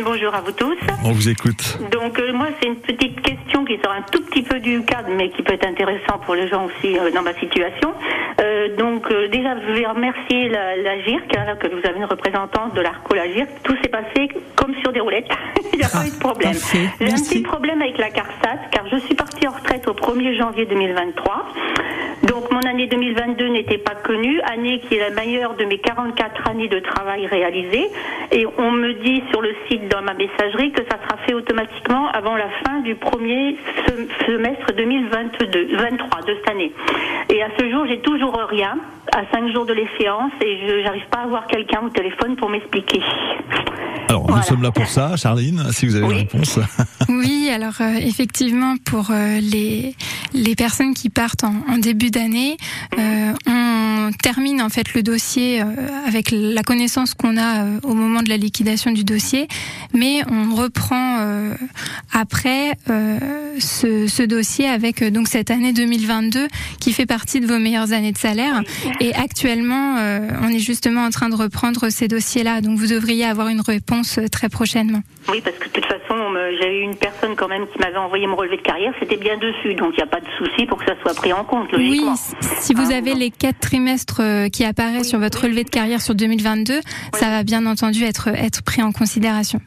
bonjour 0.00 0.34
à 0.34 0.40
vous 0.40 0.52
tous. 0.52 0.76
On 1.04 1.12
vous 1.12 1.28
écoute. 1.28 1.78
Donc 1.90 2.18
euh, 2.18 2.32
moi 2.32 2.48
c'est 2.60 2.68
une 2.68 2.76
petite 2.76 3.20
question 3.20 3.64
qui 3.64 3.78
sort 3.82 3.92
un 3.92 4.02
tout 4.02 4.22
petit 4.22 4.42
peu 4.42 4.58
du 4.60 4.82
cadre 4.84 5.08
mais 5.16 5.30
qui 5.30 5.42
peut 5.42 5.52
être 5.52 5.66
intéressant 5.66 6.18
pour 6.24 6.34
les 6.34 6.48
gens 6.48 6.64
aussi 6.66 6.98
euh, 6.98 7.10
dans 7.10 7.22
ma 7.22 7.34
situation. 7.34 7.92
Euh, 8.40 8.74
donc 8.76 9.08
déjà 9.30 9.56
je 9.66 9.72
vais 9.72 9.86
remercier 9.86 10.48
la, 10.48 10.76
la 10.76 11.00
GIRC, 11.02 11.36
hein, 11.36 11.44
là, 11.46 11.56
que 11.56 11.68
vous 11.68 11.86
avez 11.86 11.98
une 11.98 12.06
représentante 12.06 12.74
de 12.74 12.80
l'ARCO 12.80 13.14
la 13.14 13.30
GIRC. 13.30 13.48
Tout 13.62 13.76
s'est 13.82 13.90
passé 13.90 14.28
comme 14.56 14.74
sur 14.82 14.92
des 14.92 15.00
roulettes. 15.00 15.28
Il 15.72 15.78
n'y 15.78 15.84
a 15.84 15.88
pas 15.88 16.06
eu 16.06 16.10
de 16.10 16.18
problème. 16.18 16.52
parfait. 16.52 16.88
J'ai 17.00 17.12
un 17.12 17.16
petit 17.16 17.42
problème 17.42 17.82
avec 17.82 17.98
la 17.98 18.10
CARSAT 18.10 18.70
car 18.70 18.86
je 18.90 18.96
suis 18.96 19.14
partie 19.14 19.46
en 19.46 19.52
retraite 19.52 19.86
au 19.88 19.92
1er 19.92 20.36
janvier 20.38 20.66
2023. 20.66 21.46
Donc 22.24 22.50
mon 22.52 22.60
année 22.60 22.86
2022 22.86 23.48
n'était 23.48 23.78
pas 23.78 23.94
connue, 23.94 24.40
année 24.42 24.80
qui 24.80 24.94
est 24.94 25.00
la 25.00 25.10
meilleure 25.10 25.54
de 25.56 25.64
mes 25.64 25.78
44 25.78 26.48
années 26.48 26.68
de 26.68 26.78
travail 26.78 27.26
réalisées. 27.26 27.90
Et 28.34 28.46
on 28.58 28.70
me 28.72 28.94
dit 29.04 29.22
sur 29.30 29.42
le 29.42 29.50
site 29.68 29.88
dans 29.90 30.00
ma 30.02 30.14
messagerie 30.14 30.72
que 30.72 30.82
ça 30.90 30.96
sera 31.04 31.18
fait 31.26 31.34
automatiquement 31.34 32.08
avant 32.08 32.34
la 32.36 32.48
fin 32.64 32.80
du 32.80 32.94
premier 32.94 33.56
sem- 33.86 34.08
semestre 34.26 34.72
2022, 34.74 35.76
23 35.76 36.20
de 36.22 36.34
cette 36.36 36.48
année. 36.50 36.72
Et 37.28 37.42
à 37.42 37.48
ce 37.58 37.70
jour, 37.70 37.84
j'ai 37.86 38.00
toujours 38.00 38.34
rien, 38.50 38.78
à 39.14 39.20
5 39.32 39.52
jours 39.52 39.66
de 39.66 39.74
l'échéance, 39.74 40.32
et 40.44 40.58
je 40.66 40.82
n'arrive 40.82 41.06
pas 41.10 41.18
à 41.18 41.22
avoir 41.24 41.46
quelqu'un 41.46 41.80
au 41.84 41.90
téléphone 41.90 42.36
pour 42.36 42.48
m'expliquer. 42.48 43.02
Alors, 44.08 44.30
nous 44.34 44.42
sommes 44.42 44.62
là 44.62 44.70
pour 44.70 44.86
ça, 44.86 45.16
Charline, 45.16 45.62
si 45.70 45.86
vous 45.86 45.96
avez 45.96 46.06
Oui. 46.06 46.12
une 46.14 46.18
réponse. 46.20 46.58
Oui, 47.08 47.50
alors 47.52 47.74
euh, 47.80 47.94
effectivement, 48.00 48.74
pour 48.86 49.10
euh, 49.10 49.38
les, 49.40 49.94
les 50.34 50.54
personnes 50.54 50.94
qui 50.94 51.10
partent 51.10 51.44
en, 51.44 51.54
en 51.68 51.76
début 51.78 52.10
d'année, 52.10 52.56
euh, 52.98 53.32
on 53.46 53.72
on 54.02 54.10
termine 54.10 54.60
en 54.60 54.68
fait 54.68 54.94
le 54.94 55.02
dossier 55.04 55.62
avec 56.08 56.32
la 56.32 56.62
connaissance 56.64 57.14
qu'on 57.14 57.36
a 57.38 57.64
au 57.84 57.94
moment 57.94 58.21
de 58.22 58.28
la 58.28 58.36
liquidation 58.36 58.90
du 58.92 59.04
dossier, 59.04 59.48
mais 59.94 60.22
on 60.30 60.54
reprend 60.54 61.18
après 62.12 62.72
ce, 63.58 64.06
ce, 64.06 64.22
dossier 64.22 64.68
avec 64.68 65.02
donc 65.12 65.28
cette 65.28 65.50
année 65.50 65.72
2022 65.72 66.48
qui 66.80 66.92
fait 66.92 67.06
partie 67.06 67.40
de 67.40 67.46
vos 67.46 67.58
meilleures 67.58 67.92
années 67.92 68.12
de 68.12 68.18
salaire. 68.18 68.62
Et 69.00 69.14
actuellement, 69.14 69.96
on 70.42 70.48
est 70.48 70.58
justement 70.58 71.04
en 71.04 71.10
train 71.10 71.28
de 71.28 71.34
reprendre 71.34 71.88
ces 71.90 72.08
dossiers-là, 72.08 72.60
donc 72.60 72.78
vous 72.78 72.86
devriez 72.86 73.24
avoir 73.24 73.48
une 73.48 73.60
réponse 73.60 74.18
très 74.30 74.48
prochainement. 74.48 75.02
Oui, 75.28 75.40
parce 75.42 75.56
que 75.56 75.66
de 75.66 75.72
toute 75.72 75.86
façon, 75.86 76.14
j'ai 76.60 76.78
eu 76.78 76.82
une 76.82 76.96
personne 76.96 77.34
quand 77.36 77.48
même 77.48 77.66
qui 77.66 77.78
m'avait 77.78 77.98
envoyé 77.98 78.26
mon 78.26 78.36
relevé 78.36 78.56
de 78.56 78.62
carrière, 78.62 78.92
c'était 78.98 79.16
bien 79.16 79.36
dessus, 79.36 79.74
donc 79.74 79.92
il 79.94 79.96
n'y 79.96 80.02
a 80.02 80.06
pas 80.06 80.20
de 80.20 80.28
souci 80.38 80.66
pour 80.66 80.78
que 80.78 80.84
ça 80.84 80.94
soit 81.02 81.14
pris 81.14 81.32
en 81.32 81.44
compte, 81.44 81.70
logiquement. 81.72 82.14
Oui, 82.14 82.48
si 82.60 82.74
vous 82.74 82.90
ah, 82.90 82.96
avez 82.96 83.14
les 83.14 83.30
quatre 83.30 83.60
trimestres 83.60 84.20
euh, 84.20 84.48
qui 84.48 84.64
apparaissent 84.64 85.08
sur 85.08 85.18
votre 85.18 85.42
relevé 85.42 85.64
de 85.64 85.70
carrière 85.70 86.00
sur 86.00 86.14
2022, 86.14 86.80
ça 87.14 87.30
va 87.30 87.42
bien 87.42 87.66
entendu 87.66 88.04
être, 88.04 88.28
être 88.28 88.62
pris 88.62 88.82
en 88.82 88.92
considération. 88.92 89.60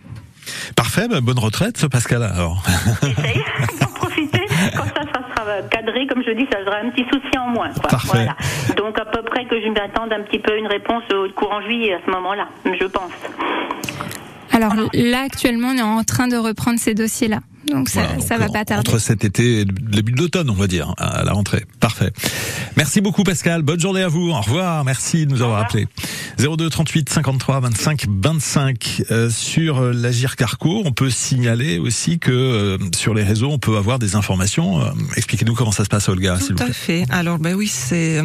Parfait, 0.75 1.07
bah, 1.07 1.21
bonne 1.21 1.39
retraite, 1.39 1.87
Pascal, 1.87 2.23
alors. 2.23 2.63
J'essaye 3.01 3.43
d'en 3.81 3.87
profiter. 3.87 4.45
Quand 4.75 4.85
ça, 4.85 5.01
sera 5.13 5.61
cadré, 5.69 6.07
comme 6.07 6.23
je 6.23 6.31
dis, 6.31 6.47
ça 6.51 6.63
sera 6.63 6.77
un 6.77 6.89
petit 6.89 7.05
souci 7.11 7.37
en 7.37 7.47
moins. 7.47 7.69
Parfait. 7.89 8.27
Donc 8.77 8.99
à 8.99 9.05
peu 9.05 9.21
près 9.23 9.45
que 9.45 9.59
je 9.61 9.67
m'attende 9.67 10.13
un 10.13 10.21
petit 10.21 10.39
peu 10.39 10.57
une 10.57 10.67
réponse 10.67 11.03
au 11.13 11.29
courant 11.33 11.61
juillet 11.61 11.93
à 11.93 11.99
ce 12.05 12.11
moment-là, 12.11 12.47
je 12.65 12.85
pense. 12.85 13.11
Alors 14.55 14.73
là, 14.93 15.23
actuellement, 15.23 15.69
on 15.69 15.77
est 15.77 15.81
en 15.81 16.03
train 16.03 16.27
de 16.27 16.37
reprendre 16.37 16.79
ces 16.79 16.93
dossiers-là. 16.93 17.41
Donc 17.71 17.89
ça, 17.89 18.01
ça 18.19 18.37
va 18.37 18.47
pas 18.47 18.63
tarder. 18.63 18.87
Entre 18.87 18.99
cet 18.99 19.25
été 19.25 19.61
et 19.61 19.65
le 19.65 19.73
début 19.73 20.11
de 20.11 20.21
l'automne, 20.21 20.49
on 20.49 20.53
va 20.53 20.67
dire, 20.67 20.93
à 20.97 21.23
la 21.23 21.33
rentrée. 21.33 21.65
Parfait. 21.79 22.11
Merci 22.77 23.01
beaucoup 23.01 23.23
Pascal. 23.23 23.63
Bonne 23.63 23.79
journée 23.79 24.03
à 24.03 24.07
vous. 24.07 24.29
Au 24.29 24.39
revoir. 24.39 24.85
Merci 24.85 25.25
de 25.25 25.31
nous 25.31 25.41
avoir 25.41 25.63
appelé. 25.63 25.87
02 26.37 26.69
38 26.69 27.09
53 27.09 27.59
25 27.61 28.05
25 28.09 29.03
euh, 29.11 29.29
sur 29.29 29.79
euh, 29.79 29.93
l'Agir 29.93 30.35
Carco. 30.35 30.81
On 30.85 30.91
peut 30.91 31.09
signaler 31.09 31.79
aussi 31.79 32.19
que 32.19 32.31
euh, 32.31 32.77
sur 32.95 33.13
les 33.13 33.23
réseaux, 33.23 33.49
on 33.51 33.59
peut 33.59 33.77
avoir 33.77 33.99
des 33.99 34.15
informations. 34.15 34.81
Euh, 34.81 34.89
expliquez-nous 35.15 35.53
comment 35.53 35.71
ça 35.71 35.83
se 35.83 35.89
passe, 35.89 36.09
Olga. 36.09 36.37
Tout 36.37 36.55
à 36.59 36.73
fait. 36.73 37.05
Alors 37.09 37.39
ben 37.39 37.55
oui, 37.55 37.67
c'est 37.67 38.21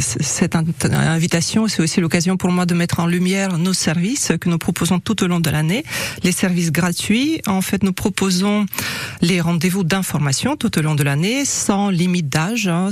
cette 0.00 0.56
invitation, 0.56 1.68
c'est 1.68 1.82
aussi 1.82 2.00
l'occasion 2.00 2.36
pour 2.36 2.50
moi 2.50 2.66
de 2.66 2.74
mettre 2.74 3.00
en 3.00 3.06
lumière 3.06 3.58
nos 3.58 3.72
services 3.72 4.32
que 4.40 4.48
nous 4.48 4.58
proposons 4.58 5.00
tout 5.00 5.22
au 5.24 5.26
long 5.26 5.40
de 5.40 5.50
l'année. 5.50 5.84
Les 6.22 6.32
services 6.32 6.72
gratuits. 6.72 7.40
En 7.46 7.62
fait, 7.62 7.82
nous 7.82 7.92
proposons 7.92 8.66
les 9.22 9.40
rendez-vous 9.40 9.84
d'information 9.84 10.56
tout 10.56 10.78
au 10.78 10.82
long 10.82 10.94
de 10.94 11.02
l'année, 11.02 11.44
sans 11.44 11.90
limite 11.90 12.28
d'âge. 12.28 12.68
Hein, 12.68 12.90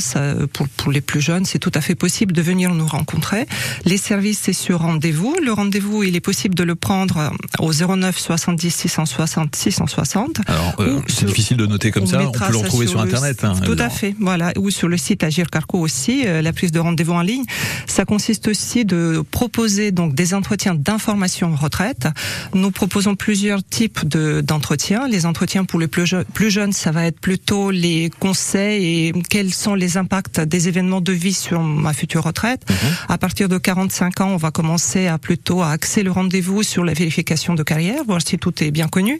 pour, 0.53 0.69
pour 0.69 0.93
les 0.93 1.01
plus 1.01 1.21
jeunes, 1.21 1.45
c'est 1.45 1.59
tout 1.59 1.73
à 1.75 1.81
fait 1.81 1.95
possible 1.95 2.33
de 2.33 2.43
venir 2.43 2.75
nous 2.75 2.87
rencontrer. 2.87 3.47
Les 3.85 3.97
services, 3.97 4.41
c'est 4.43 4.53
sur 4.63 4.79
rendez-vous. 4.79 5.37
Le 5.43 5.53
rendez-vous, 5.53 6.05
il 6.05 6.15
est 6.15 6.21
possible 6.21 6.55
de 6.55 6.63
le 6.63 6.77
prendre 6.77 7.33
au 7.59 7.73
09 7.73 8.17
70 8.17 8.71
660 8.71 9.57
660. 9.57 10.41
Alors, 10.47 10.75
euh, 10.79 11.01
c'est 11.09 11.27
difficile 11.27 11.57
de 11.57 11.67
noter 11.67 11.91
comme 11.91 12.07
ça. 12.07 12.23
On 12.23 12.31
peut 12.31 12.39
le 12.49 12.59
retrouver 12.59 12.87
sur, 12.87 13.01
Internet. 13.01 13.43
Hein, 13.43 13.55
tout 13.65 13.77
à 13.77 13.91
fait. 13.91 14.15
Voilà, 14.21 14.53
ou 14.57 14.71
sur 14.71 14.87
le 14.87 14.97
site 14.97 15.25
Agir 15.25 15.51
Carco 15.51 15.81
aussi. 15.81 16.23
Euh, 16.27 16.43
la 16.43 16.53
prise 16.53 16.71
de 16.71 16.79
rendez-vous 16.79 17.13
en 17.13 17.23
ligne, 17.23 17.43
ça 17.89 18.05
consiste 18.05 18.47
aussi 18.47 18.85
de 18.85 19.25
proposer 19.33 19.91
donc 19.91 20.15
des 20.15 20.33
entretiens 20.33 20.77
d'information 20.77 21.57
retraite. 21.57 22.07
Nous 22.55 22.71
proposons 22.71 23.17
plusieurs 23.17 23.65
types 23.65 24.07
de 24.07 24.43
d'entretiens. 24.43 25.09
Les 25.09 25.27
entretiens 25.27 25.65
pour 25.65 25.81
les 25.81 25.89
plus, 25.89 26.15
plus 26.35 26.53
jeunes, 26.53 26.73
ça 26.73 26.93
va 26.93 27.05
être 27.07 27.19
plutôt 27.19 27.73
les 27.73 28.11
conseils 28.21 29.09
et 29.09 29.13
quels 29.29 29.53
sont 29.53 29.75
les 29.75 29.97
impacts 29.97 30.39
des 30.39 30.69
événements 30.69 31.01
de 31.01 31.13
vie 31.13 31.35
sur 31.35 31.61
ma 31.61 31.93
future 31.93 32.23
retraite. 32.23 32.63
Mhm. 32.71 32.77
À 33.09 33.19
partir 33.19 33.49
de 33.49 33.59
45 33.59 34.21
ans, 34.21 34.29
on 34.29 34.37
va 34.37 34.52
commencer 34.53 35.09
à 35.09 35.19
plutôt 35.19 35.63
à 35.63 35.71
axer 35.71 36.03
le 36.03 36.13
rendez-vous 36.13 36.63
sur 36.63 36.85
la 36.85 36.93
vérification 36.93 37.55
de 37.55 37.63
carrière, 37.63 38.05
voir 38.07 38.21
si 38.25 38.39
tout 38.39 38.63
est 38.63 38.71
bien 38.71 38.87
connu. 38.87 39.19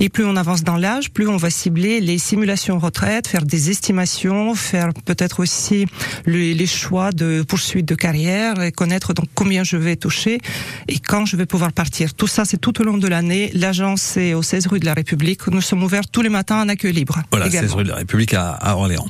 Et 0.00 0.08
plus 0.08 0.24
on 0.26 0.36
avance 0.36 0.62
dans 0.62 0.76
l'âge, 0.76 1.10
plus 1.10 1.28
on 1.28 1.38
va 1.38 1.48
cibler 1.48 2.00
les 2.00 2.18
simulations 2.18 2.78
retraite, 2.78 3.26
faire 3.26 3.44
des 3.44 3.70
estimations, 3.70 4.54
faire 4.54 4.90
peut-être 5.04 5.40
aussi 5.40 5.86
les, 6.26 6.52
les 6.54 6.66
choix 6.66 7.12
de 7.12 7.42
poursuite 7.42 7.86
de 7.86 7.94
carrière 7.94 8.60
et 8.60 8.72
connaître 8.72 9.14
donc 9.14 9.26
combien 9.34 9.64
je 9.64 9.76
vais 9.76 9.96
toucher 9.96 10.40
et 10.88 10.98
quand 10.98 11.24
je 11.24 11.36
vais 11.36 11.46
pouvoir 11.46 11.72
partir. 11.72 12.14
Tout 12.14 12.26
ça, 12.26 12.44
c'est 12.44 12.60
tout 12.60 12.80
au 12.80 12.84
long 12.84 12.98
de 12.98 13.08
l'année. 13.08 13.50
L'agence 13.54 14.16
est 14.16 14.34
au 14.34 14.42
16 14.42 14.66
rue 14.66 14.80
de 14.80 14.84
la 14.84 14.94
République. 14.94 15.46
Nous 15.48 15.60
sommes 15.60 15.82
ouverts 15.82 16.08
tous 16.08 16.22
les 16.22 16.28
matins 16.28 16.62
en 16.62 16.68
accueil 16.68 16.92
libre. 16.92 17.22
Voilà, 17.30 17.50
16 17.50 17.74
rue 17.74 17.84
de 17.84 17.88
la 17.88 17.96
République 17.96 18.34
à, 18.34 18.50
à 18.50 18.74
Orléans. 18.74 19.06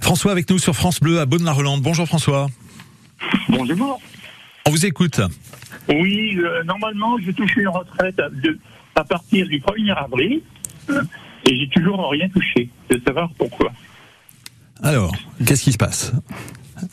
François 0.00 0.32
avec 0.32 0.48
nous 0.50 0.58
sur 0.58 0.74
France 0.74 1.00
Bleu 1.00 1.20
à 1.20 1.26
Bonne-la-Rolande. 1.26 1.82
Bonjour 1.82 2.06
François. 2.06 2.48
Bonjour. 3.48 4.00
On 4.66 4.70
vous 4.70 4.86
écoute. 4.86 5.20
Oui, 5.88 6.38
euh, 6.38 6.62
normalement, 6.64 7.18
j'ai 7.18 7.32
touché 7.32 7.62
une 7.62 7.68
retraite 7.68 8.20
à 8.94 9.04
partir 9.04 9.46
du 9.46 9.58
1er 9.58 9.94
avril 9.94 10.40
euh, 10.90 11.02
et 11.44 11.56
j'ai 11.56 11.68
toujours 11.68 12.10
rien 12.10 12.28
touché. 12.28 12.68
Je 12.88 12.96
veux 12.96 13.02
savoir 13.04 13.30
pourquoi. 13.36 13.72
Alors, 14.82 15.12
qu'est-ce 15.44 15.64
qui 15.64 15.72
se 15.72 15.78
passe 15.78 16.12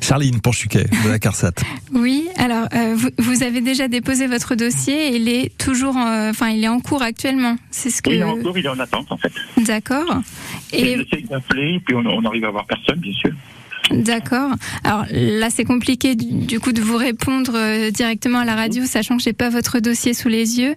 Charline 0.00 0.40
Panchuquet 0.40 0.84
de 1.04 1.08
la 1.08 1.18
CARSAT. 1.18 1.52
Oui, 1.92 2.28
alors 2.36 2.66
euh, 2.74 2.96
vous, 3.18 3.42
avez 3.42 3.60
déjà 3.60 3.86
déposé 3.86 4.26
votre 4.26 4.54
dossier, 4.54 5.14
il 5.14 5.28
est 5.28 5.56
toujours, 5.58 5.96
enfin 5.96 6.48
il 6.48 6.64
est 6.64 6.68
en 6.68 6.80
cours 6.80 7.02
actuellement. 7.02 7.56
C'est 7.70 7.90
ce 7.90 8.02
que. 8.02 8.10
il 8.10 8.16
est 8.16 8.22
en 8.24 8.36
cours, 8.38 8.58
il 8.58 8.64
est 8.64 8.68
en 8.68 8.78
attente 8.80 9.12
en 9.12 9.16
fait. 9.16 9.32
D'accord. 9.58 10.22
Et, 10.72 10.96
j'essaie 10.96 11.22
d'appeler, 11.22 11.80
puis 11.84 11.94
on, 11.94 12.04
on 12.06 12.24
arrive 12.24 12.46
à 12.46 12.50
voir 12.50 12.66
personne, 12.66 12.98
bien 12.98 13.12
sûr. 13.12 13.32
D'accord. 13.90 14.52
Alors 14.84 15.06
là, 15.10 15.48
c'est 15.50 15.64
compliqué 15.64 16.14
du 16.14 16.60
coup 16.60 16.72
de 16.72 16.80
vous 16.80 16.96
répondre 16.96 17.52
euh, 17.54 17.90
directement 17.90 18.40
à 18.40 18.44
la 18.44 18.54
radio, 18.54 18.84
sachant 18.84 19.16
que 19.16 19.22
j'ai 19.22 19.32
pas 19.32 19.48
votre 19.48 19.78
dossier 19.80 20.14
sous 20.14 20.28
les 20.28 20.60
yeux. 20.60 20.74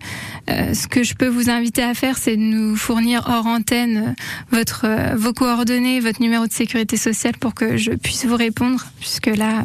Euh, 0.50 0.74
ce 0.74 0.88
que 0.88 1.04
je 1.04 1.16
peux 1.16 1.28
vous 1.28 1.50
inviter 1.50 1.84
à 1.84 1.94
faire, 1.94 2.18
c'est 2.18 2.38
de 2.38 2.42
nous 2.42 2.76
fournir 2.76 3.28
hors 3.28 3.46
antenne 3.46 3.98
euh, 3.98 4.14
votre 4.52 5.16
vos 5.16 5.34
coordonnées, 5.34 6.00
votre 6.00 6.22
numéro 6.22 6.48
de 6.48 6.52
sécurité 6.52 6.98
sociale 6.98 7.38
pour 7.38 7.54
que 7.54 7.78
je 7.78 7.92
puisse 7.92 8.26
vous 8.26 8.38
répondre, 8.38 8.86
puisque 9.00 9.28
là. 9.28 9.64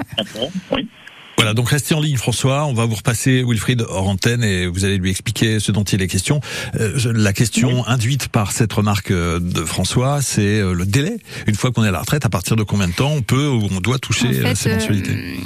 Oui. 0.73 0.89
Voilà, 1.37 1.53
donc 1.53 1.69
restez 1.69 1.95
en 1.95 2.01
ligne 2.01 2.17
François, 2.17 2.65
on 2.67 2.73
va 2.73 2.87
vous 2.87 2.95
repasser 2.95 3.45
Wilfried 3.47 3.85
hors 3.89 4.09
antenne 4.09 4.43
et 4.43 4.67
vous 4.67 4.85
allez 4.85 4.97
lui 4.97 5.11
expliquer 5.11 5.61
ce 5.61 5.71
dont 5.71 5.85
il 5.85 6.01
est 6.01 6.09
question. 6.09 6.41
Euh, 6.81 6.99
la 7.13 7.35
question 7.35 7.87
induite 7.87 8.29
par 8.29 8.53
cette 8.53 8.73
remarque 8.73 9.11
euh, 9.11 9.39
de 9.39 9.63
François, 9.63 10.23
c'est 10.23 10.61
euh, 10.61 10.73
le 10.73 10.87
délai. 10.87 11.19
Une 11.47 11.55
fois 11.55 11.73
qu'on 11.73 11.85
est 11.85 11.89
à 11.89 11.93
la 11.93 12.01
retraite, 12.01 12.25
à 12.25 12.31
partir 12.31 12.57
de 12.57 12.63
combien 12.63 12.89
de 12.89 12.95
temps 12.95 13.13
on 13.13 13.23
peut 13.23 13.49
ou 13.49 13.69
on 13.71 13.81
doit 13.81 13.99
toucher 13.99 14.33
ces 14.55 14.71
mensualités 14.71 15.39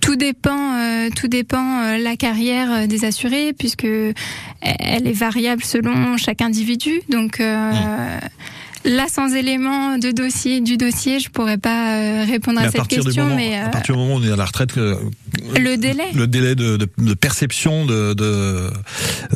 tout 0.00 0.16
dépend, 0.16 1.08
tout 1.14 1.28
dépend 1.28 1.96
la 1.96 2.16
carrière 2.16 2.88
des 2.88 3.04
assurés 3.04 3.52
puisque 3.56 3.84
elle 3.84 5.06
est 5.06 5.12
variable 5.12 5.62
selon 5.62 6.16
chaque 6.16 6.42
individu. 6.42 7.00
Donc 7.08 7.38
mmh. 7.38 7.72
Là, 8.84 9.06
sans 9.08 9.32
élément 9.34 9.96
de 9.98 10.10
dossier 10.10 10.60
du 10.60 10.76
dossier, 10.76 11.20
je 11.20 11.30
pourrais 11.30 11.58
pas 11.58 11.96
euh, 11.96 12.24
répondre 12.24 12.60
à, 12.60 12.70
cette 12.70 12.88
question. 12.88 13.34
mais 13.34 13.56
à 13.56 13.68
partir 13.68 13.94
du 13.94 14.00
moment 14.00 14.14
où 14.14 14.18
on 14.18 14.24
est 14.24 14.32
à 14.32 14.36
la 14.36 14.44
retraite, 14.44 14.76
euh, 14.76 14.96
le 15.56 15.76
délai, 15.76 16.06
le 16.14 16.26
délai 16.26 16.56
de, 16.56 16.76
de, 16.76 16.88
de 16.98 17.14
perception 17.14 17.86
de 17.86 18.12
de, 18.14 18.70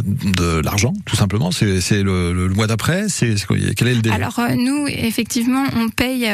de 0.05 0.61
l'argent, 0.61 0.93
tout 1.05 1.15
simplement, 1.15 1.53
c'est 1.53 1.81
c'est 1.81 2.03
le, 2.03 2.33
le, 2.33 2.49
mois 2.49 2.67
d'après. 2.67 3.09
C'est 3.09 3.37
quel 3.77 3.89
est 3.89 3.95
le 3.95 4.03
délai? 4.03 4.17
Alors 4.17 4.39
euh, 4.41 4.55
nous, 4.57 4.89
effectivement, 4.89 5.65
on 5.77 5.91
paye 5.91 6.29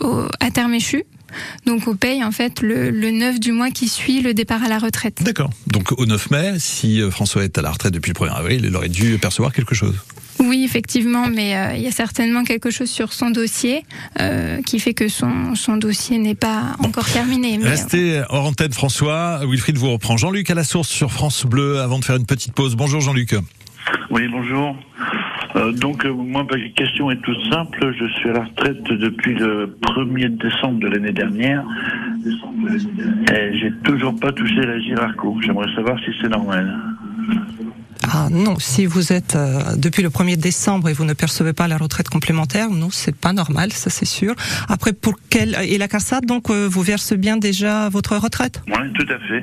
au, 0.00 0.26
à 0.40 0.50
terme 0.50 0.74
échu. 0.74 1.04
Donc 1.64 1.88
on 1.88 1.96
paye 1.96 2.22
en 2.22 2.32
fait 2.32 2.60
le, 2.60 2.90
le 2.90 3.10
9 3.10 3.40
du 3.40 3.52
mois 3.52 3.70
qui 3.70 3.88
suit 3.88 4.20
le 4.20 4.34
départ 4.34 4.62
à 4.62 4.68
la 4.68 4.78
retraite. 4.78 5.22
D'accord. 5.22 5.50
Donc 5.68 5.98
au 5.98 6.04
9 6.04 6.30
mai, 6.30 6.54
si 6.58 7.00
François 7.10 7.44
est 7.44 7.56
à 7.56 7.62
la 7.62 7.70
retraite 7.70 7.94
depuis 7.94 8.12
le 8.12 8.26
1er 8.26 8.36
avril, 8.36 8.62
il 8.66 8.76
aurait 8.76 8.90
dû 8.90 9.16
percevoir 9.16 9.54
quelque 9.54 9.74
chose. 9.74 9.94
Oui, 10.42 10.64
effectivement, 10.64 11.28
mais 11.28 11.56
euh, 11.56 11.74
il 11.76 11.82
y 11.82 11.86
a 11.86 11.92
certainement 11.92 12.42
quelque 12.42 12.70
chose 12.70 12.90
sur 12.90 13.12
son 13.12 13.30
dossier 13.30 13.84
euh, 14.20 14.60
qui 14.62 14.80
fait 14.80 14.94
que 14.94 15.08
son, 15.08 15.54
son 15.54 15.76
dossier 15.76 16.18
n'est 16.18 16.34
pas 16.34 16.74
encore 16.80 17.08
terminé. 17.08 17.58
Mais 17.58 17.68
Restez 17.68 18.18
euh, 18.18 18.24
hors 18.28 18.46
antenne, 18.46 18.72
François. 18.72 19.40
Wilfried 19.46 19.78
vous 19.78 19.90
reprend. 19.90 20.16
Jean-Luc 20.16 20.50
à 20.50 20.54
la 20.54 20.64
source 20.64 20.88
sur 20.88 21.12
France 21.12 21.46
Bleu 21.46 21.80
avant 21.80 21.98
de 22.00 22.04
faire 22.04 22.16
une 22.16 22.26
petite 22.26 22.54
pause. 22.54 22.74
Bonjour 22.74 23.00
Jean-Luc. 23.00 23.36
Oui, 24.10 24.26
bonjour. 24.28 24.76
Euh, 25.54 25.70
donc, 25.72 26.04
moi, 26.04 26.44
ma 26.50 26.58
question 26.74 27.10
est 27.10 27.20
toute 27.22 27.40
simple. 27.50 27.94
Je 27.98 28.06
suis 28.18 28.30
à 28.30 28.32
la 28.32 28.44
retraite 28.44 28.82
depuis 28.84 29.34
le 29.34 29.76
1er 29.82 30.36
décembre 30.38 30.80
de 30.80 30.88
l'année 30.88 31.12
dernière. 31.12 31.64
Et 33.32 33.58
j'ai 33.58 33.72
toujours 33.84 34.18
pas 34.18 34.32
touché 34.32 34.60
la 34.62 34.80
Girarco. 34.80 35.38
J'aimerais 35.44 35.72
savoir 35.74 35.98
si 36.00 36.10
c'est 36.20 36.28
normal. 36.28 36.78
Ah 38.14 38.28
non, 38.30 38.58
si 38.58 38.84
vous 38.84 39.10
êtes 39.10 39.36
euh, 39.36 39.74
depuis 39.76 40.02
le 40.02 40.10
1er 40.10 40.36
décembre 40.36 40.90
et 40.90 40.92
vous 40.92 41.06
ne 41.06 41.14
percevez 41.14 41.54
pas 41.54 41.66
la 41.66 41.78
retraite 41.78 42.10
complémentaire, 42.10 42.68
non, 42.68 42.90
c'est 42.90 43.16
pas 43.16 43.32
normal, 43.32 43.72
ça 43.72 43.88
c'est 43.88 44.04
sûr. 44.04 44.34
Après, 44.68 44.92
pour 44.92 45.14
quelle 45.30 45.56
et 45.62 45.78
la 45.78 45.88
CARSAT, 45.88 46.20
donc 46.20 46.50
euh, 46.50 46.68
vous 46.70 46.82
verse 46.82 47.14
bien 47.14 47.38
déjà 47.38 47.88
votre 47.88 48.18
retraite? 48.18 48.60
Oui, 48.66 48.92
tout 48.92 49.06
à 49.10 49.18
fait. 49.28 49.42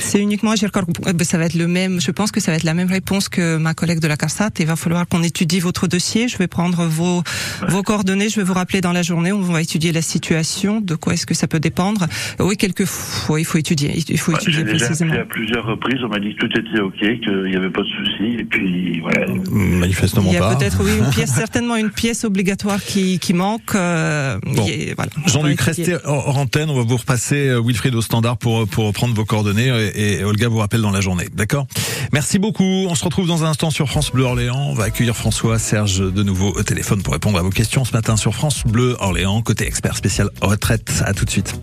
C'est 0.00 0.20
uniquement 0.20 0.54
ben, 0.54 1.24
Ça 1.24 1.38
va 1.38 1.44
être 1.46 1.54
le 1.54 1.66
même. 1.66 2.00
Je 2.00 2.10
pense 2.10 2.30
que 2.30 2.40
ça 2.40 2.50
va 2.52 2.56
être 2.56 2.64
la 2.64 2.74
même 2.74 2.88
réponse 2.88 3.28
que 3.28 3.56
ma 3.56 3.74
collègue 3.74 4.00
de 4.00 4.08
la 4.08 4.16
CARSAT. 4.16 4.50
Il 4.58 4.66
va 4.66 4.76
falloir 4.76 5.06
qu'on 5.08 5.22
étudie 5.22 5.60
votre 5.60 5.86
dossier. 5.86 6.28
Je 6.28 6.38
vais 6.38 6.46
prendre 6.48 6.84
vos 6.86 7.22
vos 7.68 7.82
coordonnées. 7.82 8.28
Je 8.28 8.36
vais 8.36 8.44
vous 8.44 8.54
rappeler 8.54 8.80
dans 8.80 8.92
la 8.92 9.02
journée. 9.02 9.32
On 9.32 9.40
va 9.40 9.60
étudier 9.62 9.92
la 9.92 10.02
situation. 10.02 10.80
De 10.80 10.94
quoi 10.94 11.14
est-ce 11.14 11.26
que 11.26 11.34
ça 11.34 11.46
peut 11.48 11.60
dépendre 11.60 12.06
Oui, 12.38 12.56
quelquefois, 12.56 13.40
il 13.40 13.44
faut 13.44 13.58
étudier. 13.58 13.92
Il 14.08 14.18
faut 14.18 14.32
étudier 14.36 14.64
précisément. 14.64 15.14
à 15.14 15.24
plusieurs 15.24 15.64
reprises, 15.66 15.98
on 16.04 16.08
m'a 16.08 16.18
dit 16.20 16.34
que 16.34 16.46
tout 16.46 16.58
était 16.58 16.80
ok, 16.80 17.20
qu'il 17.20 17.50
n'y 17.50 17.56
avait 17.56 17.70
pas 17.70 17.82
de 17.82 17.88
souci, 17.88 18.36
et 18.40 18.44
puis 18.44 19.00
voilà. 19.00 19.26
Manifestement 19.50 20.26
Il 20.28 20.34
y 20.34 20.36
a 20.36 20.40
pas. 20.40 20.56
peut-être 20.56 20.82
oui 20.82 20.90
une 20.98 21.10
pièce, 21.10 21.30
certainement 21.34 21.76
une 21.76 21.90
pièce 21.90 22.24
obligatoire 22.24 22.82
qui 22.82 23.18
qui 23.18 23.32
manque. 23.32 23.74
euh, 23.74 24.38
Bon. 24.44 24.66
voilà. 24.96 25.10
Jean-Luc, 25.26 25.60
restez 25.60 25.96
hors 26.04 26.36
antenne. 26.38 26.70
On 26.70 26.76
va 26.76 26.82
vous 26.82 26.96
repasser 26.96 27.48
euh, 27.48 27.60
Wilfried 27.64 27.94
au 27.94 28.02
standard 28.02 28.36
pour 28.38 28.66
pour 28.68 28.92
prendre 28.92 29.14
vos 29.14 29.24
coordonnées 29.24 29.70
et, 29.94 30.24
Olga 30.24 30.48
vous 30.48 30.58
rappelle 30.58 30.80
dans 30.82 30.90
la 30.90 31.00
journée. 31.00 31.28
D'accord? 31.32 31.66
Merci 32.12 32.38
beaucoup. 32.38 32.64
On 32.88 32.94
se 32.94 33.04
retrouve 33.04 33.26
dans 33.26 33.44
un 33.44 33.48
instant 33.48 33.70
sur 33.70 33.88
France 33.88 34.10
Bleu 34.10 34.24
Orléans. 34.24 34.68
On 34.70 34.74
va 34.74 34.84
accueillir 34.84 35.16
François 35.16 35.58
Serge 35.58 35.98
de 35.98 36.22
nouveau 36.22 36.52
au 36.52 36.62
téléphone 36.62 37.02
pour 37.02 37.12
répondre 37.12 37.38
à 37.38 37.42
vos 37.42 37.50
questions 37.50 37.84
ce 37.84 37.92
matin 37.92 38.16
sur 38.16 38.34
France 38.34 38.64
Bleu 38.66 38.96
Orléans 39.00 39.42
côté 39.42 39.66
expert 39.66 39.96
spécial 39.96 40.30
retraite. 40.40 41.02
À 41.04 41.14
tout 41.14 41.24
de 41.24 41.30
suite. 41.30 41.54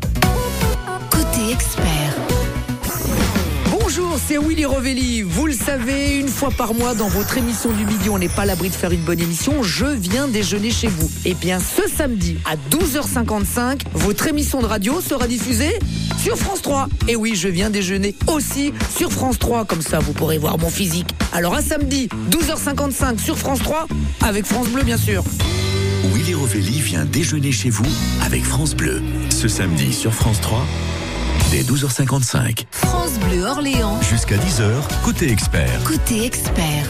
Côté 1.09 1.51
expert. 1.51 2.15
C'est 4.25 4.37
Willy 4.37 4.63
Rovelli. 4.63 5.21
Vous 5.21 5.47
le 5.47 5.53
savez, 5.53 6.17
une 6.17 6.29
fois 6.29 6.49
par 6.49 6.73
mois 6.73 6.93
dans 6.95 7.09
votre 7.09 7.37
émission 7.37 7.71
du 7.71 7.85
midi, 7.85 8.09
on 8.09 8.17
n'est 8.17 8.29
pas 8.29 8.45
l'abri 8.45 8.69
de 8.69 8.73
faire 8.73 8.91
une 8.91 9.03
bonne 9.03 9.19
émission. 9.19 9.63
Je 9.63 9.85
viens 9.85 10.29
déjeuner 10.29 10.71
chez 10.71 10.87
vous. 10.87 11.09
Et 11.25 11.33
bien, 11.33 11.59
ce 11.59 11.89
samedi 11.89 12.37
à 12.45 12.55
12h55, 12.55 13.81
votre 13.93 14.27
émission 14.27 14.61
de 14.61 14.65
radio 14.65 15.01
sera 15.01 15.27
diffusée 15.27 15.77
sur 16.17 16.37
France 16.37 16.61
3. 16.61 16.87
Et 17.09 17.17
oui, 17.17 17.35
je 17.35 17.49
viens 17.49 17.69
déjeuner 17.69 18.15
aussi 18.27 18.73
sur 18.95 19.11
France 19.11 19.39
3. 19.39 19.65
Comme 19.65 19.81
ça, 19.81 19.99
vous 19.99 20.13
pourrez 20.13 20.37
voir 20.37 20.57
mon 20.57 20.69
physique. 20.69 21.13
Alors 21.33 21.53
à 21.55 21.61
samedi, 21.61 22.07
12h55 22.31 23.19
sur 23.19 23.37
France 23.37 23.59
3, 23.59 23.87
avec 24.21 24.45
France 24.45 24.69
Bleu, 24.69 24.83
bien 24.83 24.97
sûr. 24.97 25.23
Willy 26.13 26.33
Rovelli 26.33 26.79
vient 26.79 27.03
déjeuner 27.05 27.51
chez 27.51 27.69
vous 27.69 27.85
avec 28.25 28.43
France 28.43 28.73
Bleu. 28.73 29.01
Ce 29.29 29.49
samedi 29.49 29.93
sur 29.93 30.13
France 30.13 30.39
3, 30.39 30.65
dès 31.53 31.61
12h55. 31.61 32.65
France 32.71 33.19
Bleu 33.19 33.43
Orléans. 33.45 34.01
Jusqu'à 34.01 34.37
10h, 34.37 35.03
côté 35.03 35.31
expert. 35.31 35.83
Côté 35.83 36.25
expert. 36.25 36.89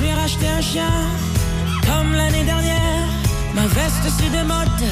Je 0.00 0.06
me 0.06 0.12
suis 0.12 0.20
racheté 0.20 0.48
un 0.48 0.60
chien, 0.62 0.92
comme 1.84 2.14
l'année 2.14 2.44
dernière. 2.44 3.06
Ma 3.54 3.66
veste 3.66 4.08
c'est 4.08 4.30
de 4.30 4.42
mode, 4.46 4.82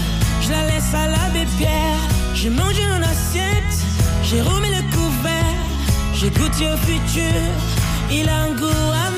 je 0.43 0.51
la 0.51 0.67
laisse 0.67 0.93
à 0.93 1.07
l'abbé 1.07 1.47
Pierre. 1.57 1.97
J'ai 2.35 2.51
mangé 2.51 2.83
mon 2.87 3.03
assiette, 3.03 3.87
j'ai 4.23 4.43
remis 4.43 4.69
le 4.69 4.83
couvert. 4.95 5.57
J'ai 6.13 6.29
goûté 6.29 6.69
au 6.69 6.77
futur, 6.77 7.41
il 8.11 8.29
a 8.29 8.37
un 8.37 8.55
goût 8.55 8.67
amer. 8.67 9.18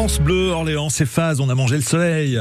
France 0.00 0.18
Bleu 0.18 0.48
Orléans, 0.48 0.88
c'est 0.88 1.04
phase. 1.04 1.40
On 1.40 1.50
a 1.50 1.54
mangé 1.54 1.76
le 1.76 1.82
soleil. 1.82 2.40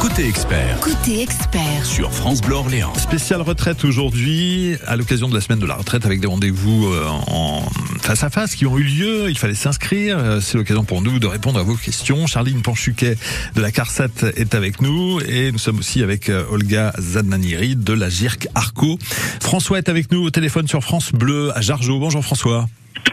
Côté 0.00 0.26
expert 0.26 0.80
Côté 0.80 1.20
expert. 1.20 1.84
sur 1.84 2.10
France 2.10 2.40
Bleu 2.40 2.54
Orléans. 2.54 2.94
Spéciale 2.94 3.42
retraite 3.42 3.84
aujourd'hui, 3.84 4.78
à 4.86 4.96
l'occasion 4.96 5.28
de 5.28 5.34
la 5.34 5.42
semaine 5.42 5.58
de 5.58 5.66
la 5.66 5.74
retraite, 5.74 6.06
avec 6.06 6.20
des 6.20 6.26
rendez-vous 6.26 6.86
euh, 6.86 7.06
en 7.06 7.66
face 8.02 8.24
à 8.24 8.30
face 8.30 8.54
qui 8.56 8.66
ont 8.66 8.76
eu 8.78 8.82
lieu. 8.82 9.30
Il 9.30 9.38
fallait 9.38 9.54
s'inscrire. 9.54 10.18
Euh, 10.18 10.40
C'est 10.40 10.58
l'occasion 10.58 10.84
pour 10.84 11.02
nous 11.02 11.18
de 11.18 11.26
répondre 11.26 11.58
à 11.58 11.62
vos 11.62 11.76
questions. 11.76 12.26
Charline 12.26 12.62
Panchuquet 12.62 13.16
de 13.54 13.60
la 13.60 13.70
CARSAT 13.70 14.32
est 14.36 14.54
avec 14.54 14.80
nous 14.82 15.20
et 15.20 15.52
nous 15.52 15.58
sommes 15.58 15.78
aussi 15.78 16.02
avec 16.02 16.28
euh, 16.28 16.44
Olga 16.50 16.92
Zadnaniri 16.98 17.76
de 17.76 17.92
la 17.92 18.08
GIRC 18.08 18.48
Arco. 18.54 18.98
François 19.40 19.78
est 19.78 19.88
avec 19.88 20.10
nous 20.10 20.22
au 20.22 20.30
téléphone 20.30 20.66
sur 20.66 20.82
France 20.82 21.12
Bleu 21.12 21.50
à 21.56 21.60
Jargeau. 21.60 21.98
Bonjour 21.98 22.24
François. 22.24 22.66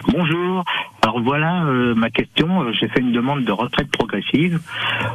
Bonjour. 0.08 0.64
Alors 1.02 1.22
voilà 1.22 1.64
euh, 1.66 1.96
ma 1.96 2.10
question. 2.10 2.62
Euh, 2.64 2.72
J'ai 2.74 2.88
fait 2.90 3.00
une 3.00 3.12
demande 3.12 3.44
de 3.46 3.52
retraite 3.52 3.90
progressive. 3.92 4.60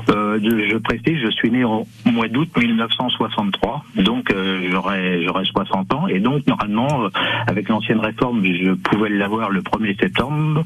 Euh, 0.08 0.38
je 0.42 0.76
précise, 0.78 1.18
je 1.22 1.30
suis 1.30 1.50
né 1.50 1.64
au 1.64 1.86
mois 2.06 2.28
d'août 2.28 2.48
1963, 2.56 3.84
donc 3.96 4.30
euh, 4.30 4.68
j'aurai 4.70 5.22
j'aurai 5.24 5.44
60 5.44 5.92
ans 5.94 6.08
et 6.08 6.20
donc 6.20 6.46
normalement 6.46 7.08
avec 7.46 7.68
l'ancienne 7.68 8.00
réforme, 8.00 8.44
je 8.44 8.72
pouvais 8.72 9.10
l'avoir 9.10 9.50
le 9.50 9.62
1er 9.64 9.98
septembre 9.98 10.64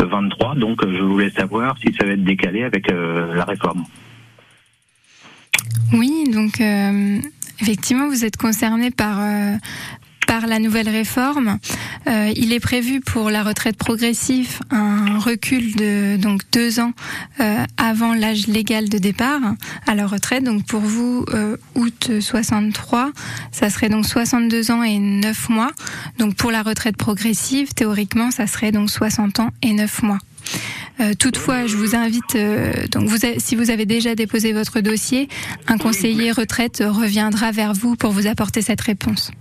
euh, 0.00 0.04
23. 0.04 0.54
Donc 0.56 0.82
euh, 0.82 0.94
je 0.96 1.02
voulais 1.02 1.30
savoir 1.30 1.76
si 1.78 1.94
ça 1.98 2.04
va 2.04 2.12
être 2.12 2.24
décalé 2.24 2.64
avec 2.64 2.90
euh, 2.90 3.34
la 3.34 3.44
réforme. 3.44 3.84
Oui, 5.92 6.30
donc 6.32 6.60
euh, 6.60 7.18
effectivement, 7.60 8.08
vous 8.08 8.24
êtes 8.24 8.36
concerné 8.36 8.90
par 8.90 9.18
par 10.30 10.46
la 10.46 10.60
nouvelle 10.60 10.88
réforme. 10.88 11.58
Euh, 12.06 12.32
il 12.36 12.52
est 12.52 12.60
prévu 12.60 13.00
pour 13.00 13.30
la 13.30 13.42
retraite 13.42 13.76
progressive 13.76 14.60
un 14.70 15.18
recul 15.18 15.74
de 15.74 16.16
donc 16.18 16.42
deux 16.52 16.78
ans 16.78 16.92
euh, 17.40 17.64
avant 17.76 18.14
l'âge 18.14 18.46
légal 18.46 18.88
de 18.88 18.98
départ 18.98 19.40
à 19.88 19.96
la 19.96 20.06
retraite. 20.06 20.44
Donc 20.44 20.64
pour 20.66 20.82
vous, 20.82 21.24
euh, 21.34 21.56
août 21.74 22.12
63, 22.20 23.10
ça 23.50 23.70
serait 23.70 23.88
donc 23.88 24.06
62 24.06 24.70
ans 24.70 24.84
et 24.84 25.00
9 25.00 25.48
mois. 25.48 25.72
Donc 26.20 26.36
pour 26.36 26.52
la 26.52 26.62
retraite 26.62 26.96
progressive, 26.96 27.74
théoriquement, 27.74 28.30
ça 28.30 28.46
serait 28.46 28.70
donc 28.70 28.88
60 28.88 29.40
ans 29.40 29.50
et 29.62 29.72
9 29.72 30.04
mois. 30.04 30.18
Euh, 31.00 31.12
toutefois, 31.14 31.66
je 31.66 31.74
vous 31.76 31.96
invite, 31.96 32.36
euh, 32.36 32.72
donc 32.92 33.08
vous, 33.08 33.16
si 33.38 33.56
vous 33.56 33.70
avez 33.70 33.84
déjà 33.84 34.14
déposé 34.14 34.52
votre 34.52 34.78
dossier, 34.78 35.28
un 35.66 35.76
conseiller 35.76 36.30
retraite 36.30 36.84
reviendra 36.86 37.50
vers 37.50 37.72
vous 37.72 37.96
pour 37.96 38.12
vous 38.12 38.28
apporter 38.28 38.62
cette 38.62 38.82
réponse. 38.82 39.32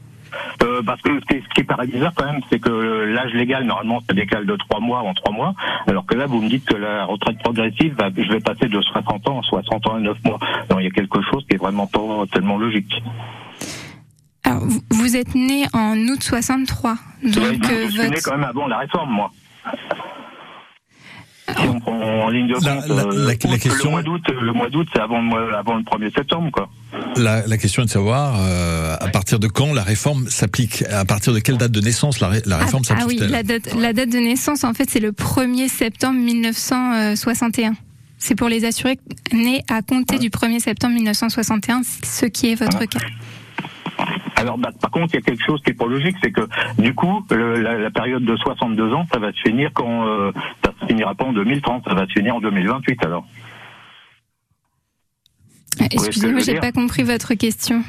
Euh, 0.64 0.82
parce 0.84 1.02
que 1.02 1.10
ce 1.20 1.54
qui, 1.56 1.64
paraît 1.64 1.88
bizarre 1.88 2.14
quand 2.16 2.26
même, 2.26 2.42
c'est 2.50 2.60
que 2.60 2.70
l'âge 2.70 3.34
légal 3.34 3.64
normalement 3.64 4.02
ça 4.08 4.14
décale 4.14 4.46
de 4.46 4.56
trois 4.56 4.80
mois 4.80 5.00
en 5.00 5.14
trois 5.14 5.32
mois, 5.32 5.54
alors 5.88 6.06
que 6.06 6.16
là 6.16 6.26
vous 6.26 6.42
me 6.42 6.50
dites 6.50 6.66
que 6.66 6.76
la 6.76 7.06
retraite 7.06 7.38
progressive, 7.40 7.96
va, 7.98 8.10
je 8.16 8.32
vais 8.32 8.40
passer 8.40 8.68
de 8.68 8.82
60 8.82 9.28
ans 9.30 9.40
à 9.40 9.44
60 9.44 9.88
ans 9.88 9.98
et 9.98 10.02
9 10.02 10.18
mois. 10.26 10.40
Donc 10.70 10.80
il 10.80 10.86
y 10.86 10.88
a 10.88 10.92
quelque 10.92 11.22
chose 11.22 11.46
qui 11.48 11.56
est 11.56 11.60
vraiment 11.60 11.88
pas 11.88 12.00
tellement 12.32 12.58
logique. 12.58 13.02
Alors, 14.44 14.64
vous- 14.90 15.16
êtes 15.16 15.36
né 15.36 15.66
en 15.74 15.98
août 16.08 16.22
63, 16.22 16.96
donc 17.24 17.36
Ouais, 17.36 17.42
euh, 17.42 17.86
je 17.86 17.90
suis 17.90 18.10
né 18.10 18.18
quand 18.24 18.32
même 18.32 18.44
avant 18.44 18.68
la 18.68 18.78
réforme, 18.78 19.12
moi. 19.12 19.32
Si 21.58 21.68
on 21.68 21.80
prend 21.80 22.00
en 22.00 22.30
ligne 22.30 22.48
de 22.48 22.54
compte, 22.54 22.64
La- 22.66 22.76
la- 22.76 22.88
la- 22.88 23.04
euh, 23.04 23.26
la 23.28 23.34
août, 23.34 23.38
question- 23.60 23.86
le 23.86 23.90
mois 23.92 24.04
d'août, 24.04 24.22
le 24.42 24.54
mois 24.54 24.70
d'août, 24.70 24.88
c'est 24.94 25.00
avant, 25.02 25.18
le 25.22 25.24
mois- 25.28 25.58
avant 25.58 25.76
le 25.76 25.84
1er 25.84 26.12
septembre, 26.16 26.50
quoi. 26.52 26.70
La, 27.18 27.46
la 27.48 27.58
question 27.58 27.84
est 27.84 27.86
de 27.86 27.92
savoir 27.92 28.36
euh, 28.40 28.96
à 29.00 29.08
partir 29.10 29.40
de 29.40 29.48
quand 29.48 29.74
la 29.74 29.84
réforme 29.84 30.28
s'applique, 30.30 30.84
à 30.92 31.06
partir 31.06 31.34
de 31.34 31.40
quelle 31.40 31.58
date 31.58 31.72
de 31.72 31.82
naissance 31.82 32.20
la, 32.20 32.28
ré- 32.30 32.42
la 32.46 32.58
réforme 32.58 32.84
ah, 32.90 32.96
ah 33.00 33.04
oui, 33.08 33.18
la 33.20 33.44
date, 33.44 33.74
la 33.76 33.94
date 33.94 34.10
de 34.10 34.18
naissance, 34.18 34.64
en 34.64 34.74
fait, 34.74 34.90
c'est 34.90 35.00
le 35.00 35.12
1er 35.12 35.68
septembre 35.70 36.20
1961. 36.20 37.74
C'est 38.22 38.36
pour 38.36 38.50
les 38.50 38.66
assurés 38.66 39.00
nés 39.32 39.64
à 39.70 39.82
compter 39.82 40.18
du 40.20 40.30
1er 40.30 40.60
septembre 40.60 40.94
1961, 40.96 41.82
ce 42.04 42.26
qui 42.26 42.52
est 42.52 42.56
votre 42.56 42.84
cas. 42.86 43.00
Alors, 44.40 44.58
bah, 44.58 44.70
par 44.82 44.90
contre, 44.92 45.14
il 45.14 45.16
y 45.16 45.18
a 45.20 45.22
quelque 45.22 45.44
chose 45.46 45.62
qui 45.64 45.72
est 45.72 45.74
pas 45.74 45.86
logique, 45.86 46.16
c'est 46.24 46.32
que 46.32 46.48
du 46.82 46.94
coup, 46.96 47.26
le- 47.30 47.60
la, 47.62 47.78
la 47.78 47.92
période 47.92 48.24
de 48.24 48.36
62 48.38 48.94
ans, 48.94 49.06
ça 49.12 49.20
va 49.20 49.32
se 49.34 49.40
finir 49.42 49.72
quand 49.74 50.08
euh, 50.08 50.32
ça 50.64 50.72
se 50.80 50.86
finira 50.88 51.14
pas 51.14 51.26
en 51.26 51.34
2030, 51.34 51.84
ça 51.88 51.94
va 51.94 52.08
se 52.08 52.14
finir 52.14 52.36
en 52.36 52.40
2028 52.40 53.06
alors. 53.06 53.26
Euh, 55.82 55.86
Excusez-moi, 55.92 56.40
j'ai 56.42 56.60
pas 56.60 56.72
compris 56.72 57.04
votre 57.04 57.34
question. 57.36 57.84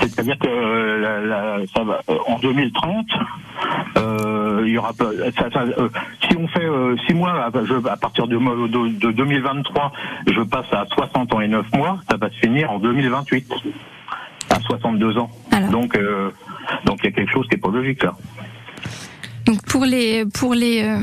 C'est-à-dire 0.00 0.38
que 0.38 0.48
euh, 0.48 0.98
la- 1.00 1.20
la- 1.20 1.66
ça 1.74 1.84
va, 1.84 2.00
euh, 2.08 2.16
en 2.26 2.38
2030, 2.40 3.06
euh, 3.96 4.62
il 4.66 4.72
y 4.72 4.78
aura 4.78 4.92
pas. 4.92 5.10
Ça, 5.38 5.50
ça, 5.52 5.60
euh, 5.78 5.88
si 6.28 6.36
on 6.36 6.48
fait 6.48 6.64
euh, 6.64 6.96
six 7.06 7.14
mois, 7.14 7.30
à, 7.44 7.50
je- 7.64 7.86
à 7.88 7.96
partir 7.96 8.26
de, 8.26 8.36
de, 8.36 8.88
de 8.98 9.10
2023, 9.12 9.92
je 10.26 10.40
passe 10.42 10.66
à 10.72 10.84
60 10.92 11.32
ans 11.34 11.40
et 11.40 11.48
9 11.48 11.64
mois, 11.74 12.00
ça 12.10 12.16
va 12.16 12.28
se 12.30 12.36
finir 12.38 12.72
en 12.72 12.78
2028, 12.80 13.46
à 13.52 13.56
62 14.62 15.18
ans. 15.18 15.30
Donc, 15.70 15.96
euh, 15.96 16.30
donc 16.84 16.98
il 17.02 17.06
y 17.06 17.08
a 17.08 17.12
quelque 17.12 17.32
chose 17.32 17.46
qui 17.48 17.54
est 17.54 17.58
pas 17.58 17.70
logique 17.70 18.02
là. 18.02 18.14
Donc 19.44 19.62
pour 19.62 19.84
les 19.84 20.24
pour 20.24 20.54
les 20.54 20.82
euh, 20.82 20.98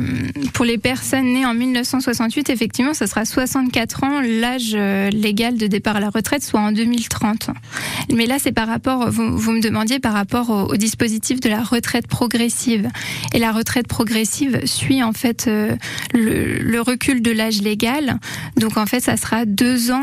pour 0.53 0.65
les 0.65 0.77
personnes 0.77 1.25
nées 1.25 1.45
en 1.45 1.53
1968, 1.53 2.49
effectivement, 2.49 2.93
ça 2.93 3.07
sera 3.07 3.25
64 3.25 4.03
ans 4.03 4.21
l'âge 4.21 4.71
euh, 4.75 5.09
légal 5.09 5.57
de 5.57 5.67
départ 5.67 5.97
à 5.97 5.99
la 5.99 6.09
retraite, 6.09 6.43
soit 6.43 6.59
en 6.59 6.71
2030. 6.71 7.49
Mais 8.13 8.25
là, 8.25 8.37
c'est 8.39 8.51
par 8.51 8.67
rapport, 8.67 9.09
vous, 9.09 9.37
vous 9.37 9.51
me 9.51 9.61
demandiez 9.61 9.99
par 9.99 10.13
rapport 10.13 10.49
au, 10.49 10.73
au 10.73 10.75
dispositif 10.77 11.39
de 11.39 11.49
la 11.49 11.61
retraite 11.61 12.07
progressive. 12.07 12.87
Et 13.33 13.39
la 13.39 13.51
retraite 13.51 13.87
progressive 13.87 14.65
suit 14.65 15.03
en 15.03 15.13
fait 15.13 15.47
euh, 15.47 15.75
le, 16.13 16.59
le 16.59 16.81
recul 16.81 17.21
de 17.21 17.31
l'âge 17.31 17.61
légal. 17.61 18.19
Donc 18.57 18.77
en 18.77 18.85
fait, 18.85 19.01
ça 19.01 19.17
sera 19.17 19.45
deux 19.45 19.91
ans 19.91 19.97